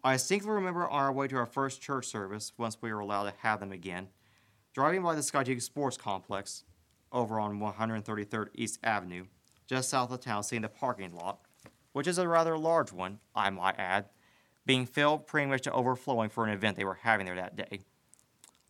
I 0.02 0.14
distinctly 0.14 0.52
remember 0.52 0.88
on 0.88 1.04
our 1.04 1.12
way 1.12 1.28
to 1.28 1.36
our 1.36 1.46
first 1.46 1.82
church 1.82 2.06
service, 2.06 2.54
once 2.58 2.78
we 2.82 2.94
were 2.94 3.02
allowed 3.02 3.26
to 3.26 3.34
have 3.40 3.60
them 3.60 3.74
again, 3.74 4.08
driving 4.74 5.04
by 5.04 5.14
the 5.14 5.22
Skytega 5.22 5.62
Sports 5.62 5.98
Complex 5.98 6.64
over 7.12 7.38
on 7.38 7.60
133rd 7.60 8.48
East 8.56 8.80
Avenue, 8.82 9.26
just 9.68 9.90
south 9.90 10.12
of 10.12 10.22
town, 10.22 10.44
seeing 10.44 10.62
the 10.62 10.70
parking 10.70 11.14
lot, 11.14 11.42
which 11.92 12.08
is 12.08 12.18
a 12.18 12.28
rather 12.30 12.58
large 12.58 12.94
one, 12.94 13.20
I 13.36 13.50
might 13.50 13.78
add, 13.78 14.06
being 14.66 14.86
filled 14.86 15.28
pretty 15.28 15.48
much 15.48 15.64
to 15.64 15.72
overflowing 15.74 16.30
for 16.30 16.46
an 16.46 16.54
event 16.54 16.78
they 16.78 16.86
were 16.86 17.00
having 17.02 17.26
there 17.26 17.36
that 17.36 17.58
day. 17.58 17.82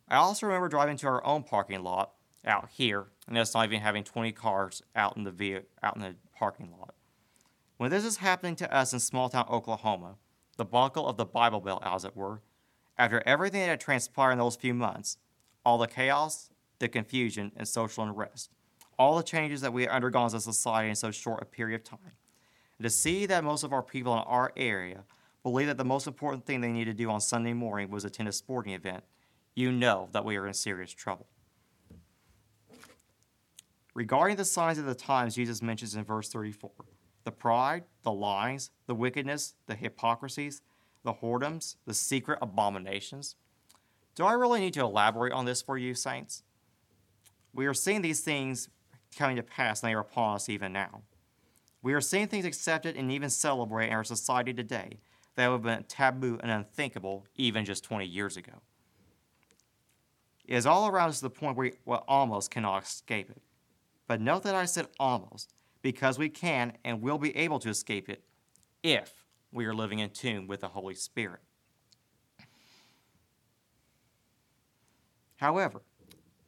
I 0.08 0.16
also 0.16 0.46
remember 0.46 0.68
driving 0.68 0.96
to 0.96 1.06
our 1.06 1.24
own 1.24 1.44
parking 1.44 1.84
lot 1.84 2.10
out 2.44 2.70
here, 2.70 3.06
and 3.28 3.38
us 3.38 3.54
not 3.54 3.66
even 3.66 3.80
having 3.80 4.02
20 4.02 4.32
cars 4.32 4.82
out 4.96 5.16
in 5.16 5.22
the 5.22 5.62
out 5.80 5.94
in 5.94 6.02
the 6.02 6.16
parking 6.34 6.72
lot. 6.76 6.94
When 7.76 7.90
this 7.90 8.04
is 8.04 8.16
happening 8.16 8.56
to 8.56 8.74
us 8.74 8.92
in 8.92 8.98
small 8.98 9.28
town 9.28 9.46
Oklahoma, 9.48 10.16
the 10.60 10.64
buckle 10.66 11.08
of 11.08 11.16
the 11.16 11.24
Bible 11.24 11.60
Belt, 11.60 11.82
as 11.86 12.04
it 12.04 12.14
were, 12.14 12.42
after 12.98 13.22
everything 13.24 13.62
that 13.62 13.68
had 13.68 13.80
transpired 13.80 14.32
in 14.32 14.38
those 14.38 14.56
few 14.56 14.74
months, 14.74 15.16
all 15.64 15.78
the 15.78 15.86
chaos, 15.86 16.50
the 16.80 16.86
confusion, 16.86 17.50
and 17.56 17.66
social 17.66 18.04
unrest, 18.04 18.50
all 18.98 19.16
the 19.16 19.22
changes 19.22 19.62
that 19.62 19.72
we 19.72 19.84
had 19.84 19.90
undergone 19.90 20.26
as 20.26 20.34
a 20.34 20.40
society 20.42 20.90
in 20.90 20.94
so 20.94 21.10
short 21.10 21.42
a 21.42 21.46
period 21.46 21.76
of 21.76 21.84
time, 21.84 22.12
and 22.76 22.84
to 22.84 22.90
see 22.90 23.24
that 23.24 23.42
most 23.42 23.64
of 23.64 23.72
our 23.72 23.82
people 23.82 24.12
in 24.12 24.18
our 24.18 24.52
area 24.54 25.04
believe 25.42 25.66
that 25.66 25.78
the 25.78 25.84
most 25.84 26.06
important 26.06 26.44
thing 26.44 26.60
they 26.60 26.70
need 26.70 26.84
to 26.84 26.92
do 26.92 27.08
on 27.08 27.22
Sunday 27.22 27.54
morning 27.54 27.90
was 27.90 28.04
attend 28.04 28.28
a 28.28 28.32
sporting 28.32 28.74
event, 28.74 29.02
you 29.54 29.72
know 29.72 30.10
that 30.12 30.26
we 30.26 30.36
are 30.36 30.46
in 30.46 30.52
serious 30.52 30.92
trouble. 30.92 31.26
Regarding 33.94 34.36
the 34.36 34.44
signs 34.44 34.76
of 34.76 34.84
the 34.84 34.94
times 34.94 35.36
Jesus 35.36 35.62
mentions 35.62 35.94
in 35.94 36.04
verse 36.04 36.28
34, 36.28 36.70
the 37.24 37.32
pride, 37.32 37.84
the 38.02 38.12
lies, 38.12 38.70
the 38.86 38.94
wickedness, 38.94 39.54
the 39.66 39.74
hypocrisies, 39.74 40.62
the 41.04 41.14
whoredoms, 41.14 41.76
the 41.86 41.94
secret 41.94 42.38
abominations. 42.42 43.36
Do 44.14 44.24
I 44.24 44.32
really 44.32 44.60
need 44.60 44.74
to 44.74 44.80
elaborate 44.80 45.32
on 45.32 45.44
this 45.44 45.62
for 45.62 45.78
you, 45.78 45.94
saints? 45.94 46.42
We 47.54 47.66
are 47.66 47.74
seeing 47.74 48.02
these 48.02 48.20
things 48.20 48.68
coming 49.16 49.36
to 49.36 49.42
pass, 49.42 49.82
and 49.82 49.90
they 49.90 49.94
are 49.94 50.00
upon 50.00 50.36
us 50.36 50.48
even 50.48 50.72
now. 50.72 51.02
We 51.82 51.94
are 51.94 52.00
seeing 52.00 52.28
things 52.28 52.44
accepted 52.44 52.96
and 52.96 53.10
even 53.10 53.30
celebrated 53.30 53.90
in 53.90 53.96
our 53.96 54.04
society 54.04 54.52
today 54.52 54.98
that 55.36 55.48
would 55.48 55.54
have 55.54 55.62
been 55.62 55.84
taboo 55.84 56.38
and 56.42 56.50
unthinkable 56.50 57.26
even 57.36 57.64
just 57.64 57.84
20 57.84 58.04
years 58.04 58.36
ago. 58.36 58.60
It 60.44 60.56
is 60.56 60.66
all 60.66 60.88
around 60.88 61.10
us 61.10 61.18
to 61.18 61.22
the 61.22 61.30
point 61.30 61.56
where 61.56 61.72
we 61.84 61.94
almost 62.08 62.50
cannot 62.50 62.82
escape 62.82 63.30
it. 63.30 63.40
But 64.06 64.20
note 64.20 64.42
that 64.42 64.54
I 64.54 64.64
said 64.64 64.88
almost, 64.98 65.54
because 65.82 66.18
we 66.18 66.28
can 66.28 66.74
and 66.84 67.00
will 67.00 67.18
be 67.18 67.36
able 67.36 67.58
to 67.60 67.68
escape 67.68 68.08
it 68.08 68.22
if 68.82 69.26
we 69.52 69.66
are 69.66 69.74
living 69.74 69.98
in 69.98 70.10
tune 70.10 70.46
with 70.46 70.60
the 70.60 70.68
Holy 70.68 70.94
Spirit. 70.94 71.40
However, 75.36 75.82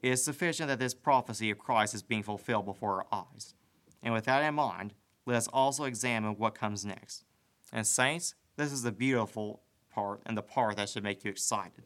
it 0.02 0.10
is 0.10 0.24
sufficient 0.24 0.68
that 0.68 0.78
this 0.78 0.94
prophecy 0.94 1.50
of 1.50 1.58
Christ 1.58 1.94
is 1.94 2.02
being 2.02 2.22
fulfilled 2.22 2.66
before 2.66 3.06
our 3.10 3.24
eyes. 3.32 3.54
And 4.02 4.12
with 4.12 4.24
that 4.24 4.42
in 4.42 4.54
mind, 4.54 4.94
let 5.24 5.36
us 5.36 5.48
also 5.48 5.84
examine 5.84 6.36
what 6.36 6.54
comes 6.54 6.84
next. 6.84 7.24
And, 7.72 7.86
saints, 7.86 8.34
this 8.56 8.72
is 8.72 8.82
the 8.82 8.92
beautiful 8.92 9.62
part 9.90 10.20
and 10.26 10.36
the 10.36 10.42
part 10.42 10.76
that 10.76 10.88
should 10.88 11.04
make 11.04 11.24
you 11.24 11.30
excited. 11.30 11.84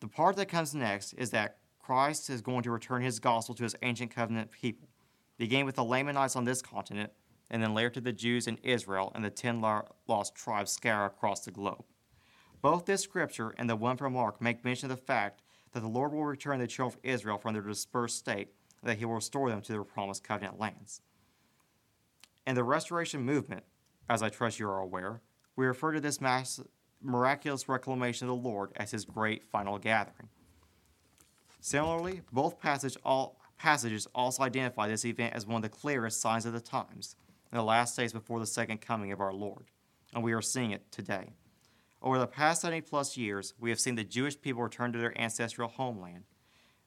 The 0.00 0.08
part 0.08 0.36
that 0.36 0.46
comes 0.46 0.74
next 0.74 1.14
is 1.14 1.30
that 1.30 1.58
Christ 1.78 2.28
is 2.28 2.42
going 2.42 2.62
to 2.64 2.70
return 2.70 3.02
his 3.02 3.20
gospel 3.20 3.54
to 3.54 3.62
his 3.62 3.76
ancient 3.82 4.10
covenant 4.10 4.50
people 4.50 4.88
beginning 5.36 5.66
with 5.66 5.76
the 5.76 5.84
Lamanites 5.84 6.36
on 6.36 6.44
this 6.44 6.62
continent, 6.62 7.12
and 7.50 7.62
then 7.62 7.74
later 7.74 7.90
to 7.90 8.00
the 8.00 8.12
Jews 8.12 8.46
in 8.46 8.58
Israel 8.62 9.12
and 9.14 9.24
the 9.24 9.30
ten 9.30 9.60
lost 9.60 10.34
tribes 10.34 10.72
scattered 10.72 11.06
across 11.06 11.40
the 11.40 11.50
globe. 11.50 11.84
Both 12.62 12.86
this 12.86 13.02
scripture 13.02 13.54
and 13.58 13.68
the 13.68 13.76
one 13.76 13.96
from 13.96 14.14
Mark 14.14 14.40
make 14.40 14.64
mention 14.64 14.90
of 14.90 14.96
the 14.96 15.02
fact 15.04 15.42
that 15.72 15.80
the 15.80 15.88
Lord 15.88 16.12
will 16.12 16.24
return 16.24 16.60
the 16.60 16.66
children 16.66 16.98
of 16.98 17.10
Israel 17.10 17.36
from 17.36 17.52
their 17.52 17.62
dispersed 17.62 18.18
state, 18.18 18.48
and 18.80 18.90
that 18.90 18.98
he 18.98 19.04
will 19.04 19.14
restore 19.14 19.50
them 19.50 19.60
to 19.62 19.72
their 19.72 19.84
promised 19.84 20.24
covenant 20.24 20.58
lands. 20.58 21.02
In 22.46 22.54
the 22.54 22.64
restoration 22.64 23.22
movement, 23.22 23.64
as 24.08 24.22
I 24.22 24.28
trust 24.28 24.58
you 24.58 24.68
are 24.68 24.80
aware, 24.80 25.20
we 25.56 25.66
refer 25.66 25.92
to 25.92 26.00
this 26.00 26.20
mass, 26.20 26.60
miraculous 27.02 27.68
reclamation 27.68 28.28
of 28.28 28.36
the 28.36 28.48
Lord 28.48 28.70
as 28.76 28.90
his 28.90 29.04
great 29.04 29.44
final 29.44 29.78
gathering. 29.78 30.28
Similarly, 31.60 32.22
both 32.32 32.60
passages 32.60 32.98
all 33.04 33.38
passages 33.56 34.06
also 34.14 34.42
identify 34.42 34.88
this 34.88 35.04
event 35.04 35.34
as 35.34 35.46
one 35.46 35.56
of 35.56 35.62
the 35.62 35.76
clearest 35.76 36.20
signs 36.20 36.46
of 36.46 36.52
the 36.52 36.60
times, 36.60 37.16
in 37.50 37.58
the 37.58 37.64
last 37.64 37.96
days 37.96 38.12
before 38.12 38.40
the 38.40 38.46
second 38.46 38.80
coming 38.80 39.12
of 39.12 39.20
our 39.20 39.32
Lord, 39.32 39.70
and 40.12 40.22
we 40.22 40.32
are 40.32 40.42
seeing 40.42 40.72
it 40.72 40.90
today. 40.90 41.34
Over 42.02 42.18
the 42.18 42.26
past 42.26 42.62
70 42.62 42.82
plus 42.82 43.16
years, 43.16 43.54
we 43.58 43.70
have 43.70 43.80
seen 43.80 43.94
the 43.94 44.04
Jewish 44.04 44.40
people 44.40 44.62
return 44.62 44.92
to 44.92 44.98
their 44.98 45.18
ancestral 45.18 45.68
homeland, 45.68 46.24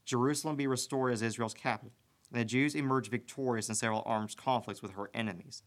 Jerusalem 0.06 0.56
be 0.56 0.68
restored 0.68 1.12
as 1.12 1.22
Israel's 1.22 1.54
capital, 1.54 1.94
and 2.32 2.40
the 2.40 2.46
Jews 2.46 2.76
emerge 2.76 3.10
victorious 3.10 3.70
in 3.70 3.76
several 3.76 4.04
armed 4.06 4.38
conflicts 4.38 4.82
with 4.82 4.92
her 4.92 5.10
enemies. 5.14 5.64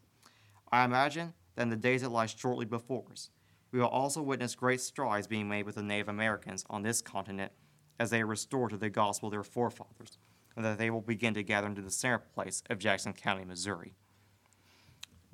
I 0.71 0.85
imagine 0.85 1.35
that 1.57 1.63
in 1.63 1.71
the 1.71 1.77
days 1.77 2.03
that 2.03 2.13
lie 2.13 2.27
shortly 2.27 2.65
before 2.65 3.07
us, 3.11 3.31
we 3.73 3.81
will 3.81 3.89
also 3.89 4.23
witness 4.23 4.55
great 4.55 4.81
strides 4.81 5.27
being 5.27 5.49
made 5.49 5.67
with 5.67 5.75
the 5.75 5.83
Native 5.83 6.09
Americans 6.09 6.65
on 6.71 6.83
this 6.83 7.03
continent 7.03 7.53
as 7.99 8.11
they 8.11 8.23
are 8.23 8.27
restored 8.27 8.71
to 8.71 8.77
the 8.77 8.89
gospel 8.89 9.29
of 9.29 9.33
their 9.33 9.43
forefathers 9.43 10.19
and 10.57 10.65
that 10.65 10.79
they 10.79 10.91
will 10.91 11.01
begin 11.01 11.35
to 11.35 11.43
gather 11.43 11.67
into 11.67 11.83
the 11.83 11.91
center 11.91 12.19
place 12.19 12.63
of 12.69 12.79
Jackson 12.79 13.13
County, 13.13 13.45
Missouri. 13.45 13.95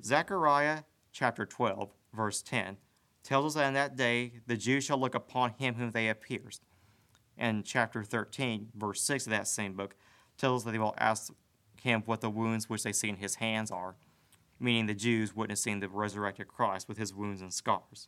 Zechariah 0.03 0.83
chapter 1.11 1.45
12, 1.45 1.89
verse 2.13 2.41
10, 2.41 2.77
tells 3.23 3.45
us 3.45 3.59
that 3.59 3.67
in 3.67 3.73
that 3.73 3.95
day 3.95 4.33
the 4.45 4.57
Jews 4.57 4.83
shall 4.83 4.99
look 4.99 5.15
upon 5.15 5.51
him 5.51 5.75
whom 5.75 5.91
they 5.91 6.05
have 6.05 6.21
pierced. 6.21 6.63
And 7.37 7.65
chapter 7.65 8.03
13, 8.03 8.69
verse 8.75 9.01
6 9.01 9.27
of 9.27 9.31
that 9.31 9.47
same 9.47 9.73
book, 9.73 9.95
tells 10.37 10.61
us 10.61 10.65
that 10.65 10.71
they 10.71 10.79
will 10.79 10.95
ask 10.97 11.33
him 11.81 12.03
what 12.05 12.21
the 12.21 12.29
wounds 12.29 12.69
which 12.69 12.83
they 12.83 12.93
see 12.93 13.09
in 13.09 13.17
his 13.17 13.35
hands 13.35 13.71
are, 13.71 13.95
meaning 14.59 14.85
the 14.85 14.93
Jews 14.93 15.35
witnessing 15.35 15.79
the 15.79 15.89
resurrected 15.89 16.47
Christ 16.47 16.87
with 16.87 16.97
his 16.97 17.13
wounds 17.13 17.41
and 17.41 17.53
scars. 17.53 18.07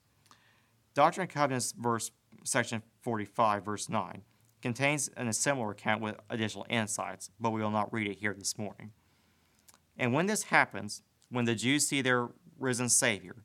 Doctrine 0.94 1.24
and 1.24 1.32
Covenants, 1.32 1.72
verse 1.72 2.12
section 2.44 2.82
45, 3.02 3.66
verse 3.66 3.90
9, 3.90 4.24
contains 4.62 5.10
an 5.16 5.32
similar 5.34 5.72
account 5.72 6.02
with 6.02 6.16
additional 6.30 6.66
insights, 6.70 7.30
but 7.40 7.52
we 7.52 7.62
will 7.62 7.72
not 7.72 7.94
read 7.94 8.08
it 8.08 8.20
here 8.20 8.34
this 8.34 8.58
morning. 8.58 8.92
And 9.98 10.14
when 10.14 10.26
this 10.26 10.44
happens, 10.44 11.02
when 11.30 11.46
the 11.46 11.56
Jews 11.56 11.88
see 11.88 12.02
their 12.02 12.30
risen 12.58 12.90
Savior, 12.90 13.36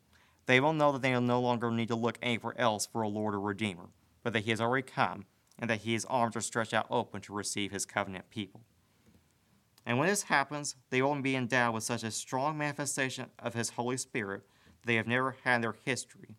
they 0.47 0.61
will 0.61 0.73
know 0.73 0.93
that 0.93 1.03
they 1.03 1.13
will 1.13 1.21
no 1.21 1.41
longer 1.41 1.71
need 1.71 1.89
to 1.89 1.95
look 1.95 2.19
anywhere 2.23 2.59
else 2.59 2.87
for 2.87 3.03
a 3.03 3.09
Lord 3.09 3.35
or 3.35 3.41
Redeemer, 3.41 3.89
but 4.23 4.33
that 4.33 4.45
He 4.45 4.51
has 4.51 4.61
already 4.61 4.87
come 4.87 5.27
and 5.59 5.71
that 5.71 5.83
His 5.83 6.05
arms 6.07 6.37
are 6.37 6.41
stretched 6.41 6.75
out 6.75 6.87
open 6.91 7.21
to 7.23 7.33
receive 7.33 7.71
His 7.71 7.87
covenant 7.87 8.31
people. 8.31 8.61
And 9.87 9.99
when 9.99 10.09
this 10.09 10.25
happens, 10.25 10.77
they 10.91 11.03
will 11.03 11.15
be 11.21 11.37
endowed 11.37 11.75
with 11.75 11.85
such 11.85 12.03
a 12.03 12.11
strong 12.11 12.57
manifestation 12.57 13.27
of 13.39 13.55
His 13.55 13.71
Holy 13.71 13.97
Spirit 13.97 14.43
they 14.85 14.97
have 14.97 15.07
never 15.07 15.37
had 15.45 15.57
in 15.57 15.61
their 15.63 15.77
history. 15.85 16.37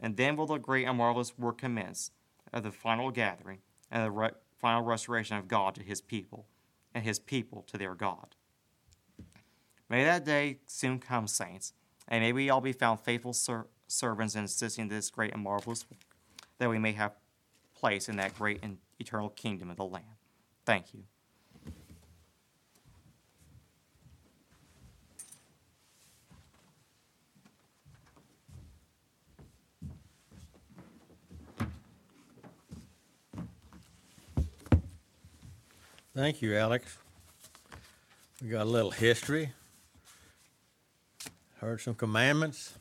And 0.00 0.16
then 0.16 0.36
will 0.36 0.46
the 0.46 0.58
great 0.58 0.86
and 0.86 0.98
marvelous 0.98 1.38
work 1.38 1.58
commence 1.58 2.10
of 2.52 2.62
the 2.62 2.70
final 2.70 3.10
gathering, 3.10 3.58
and 3.90 4.04
the 4.04 4.10
re- 4.10 4.30
final 4.58 4.82
restoration 4.82 5.36
of 5.36 5.48
God 5.48 5.74
to 5.76 5.82
his 5.82 6.00
people, 6.00 6.46
and 6.94 7.04
his 7.04 7.18
people 7.18 7.62
to 7.68 7.78
their 7.78 7.94
God. 7.94 8.34
May 9.88 10.04
that 10.04 10.24
day 10.24 10.58
soon 10.66 10.98
come, 10.98 11.26
saints, 11.26 11.72
and 12.08 12.22
may 12.22 12.32
we 12.32 12.50
all 12.50 12.60
be 12.60 12.72
found 12.72 13.00
faithful 13.00 13.32
ser- 13.32 13.68
servants 13.86 14.34
in 14.34 14.44
assisting 14.44 14.88
this 14.88 15.10
great 15.10 15.32
and 15.32 15.42
marvelous 15.42 15.84
work, 15.90 16.00
that 16.58 16.68
we 16.68 16.78
may 16.78 16.92
have 16.92 17.12
place 17.74 18.08
in 18.08 18.16
that 18.16 18.36
great 18.36 18.60
and 18.62 18.78
eternal 18.98 19.28
kingdom 19.28 19.70
of 19.70 19.76
the 19.76 19.84
Lamb. 19.84 20.16
Thank 20.64 20.94
you. 20.94 21.04
Thank 36.16 36.40
you, 36.40 36.56
Alex. 36.56 36.96
We 38.42 38.48
got 38.48 38.62
a 38.62 38.70
little 38.70 38.90
history. 38.90 39.52
Heard 41.58 41.82
some 41.82 41.94
commandments. 41.94 42.72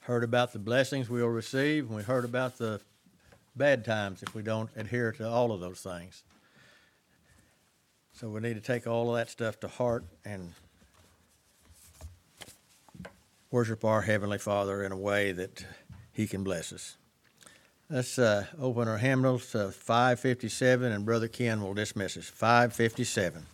Heard 0.00 0.24
about 0.24 0.54
the 0.54 0.58
blessings 0.58 1.10
we'll 1.10 1.26
receive, 1.26 1.88
and 1.88 1.94
we 1.94 2.02
heard 2.02 2.24
about 2.24 2.56
the 2.56 2.80
bad 3.54 3.84
times 3.84 4.22
if 4.22 4.34
we 4.34 4.40
don't 4.40 4.70
adhere 4.74 5.12
to 5.12 5.28
all 5.28 5.52
of 5.52 5.60
those 5.60 5.82
things. 5.82 6.22
So 8.14 8.30
we 8.30 8.40
need 8.40 8.54
to 8.54 8.62
take 8.62 8.86
all 8.86 9.10
of 9.10 9.16
that 9.16 9.28
stuff 9.28 9.60
to 9.60 9.68
heart 9.68 10.06
and 10.24 10.54
worship 13.50 13.84
our 13.84 14.00
Heavenly 14.00 14.38
Father 14.38 14.82
in 14.82 14.92
a 14.92 14.98
way 14.98 15.30
that 15.32 15.66
He 16.10 16.26
can 16.26 16.42
bless 16.42 16.72
us. 16.72 16.96
Let's 17.90 18.18
uh, 18.18 18.46
open 18.58 18.88
our 18.88 18.96
hymnals 18.96 19.50
to 19.50 19.70
557, 19.70 20.90
and 20.90 21.04
Brother 21.04 21.28
Ken 21.28 21.62
will 21.62 21.74
dismiss 21.74 22.16
us. 22.16 22.24
557. 22.24 23.44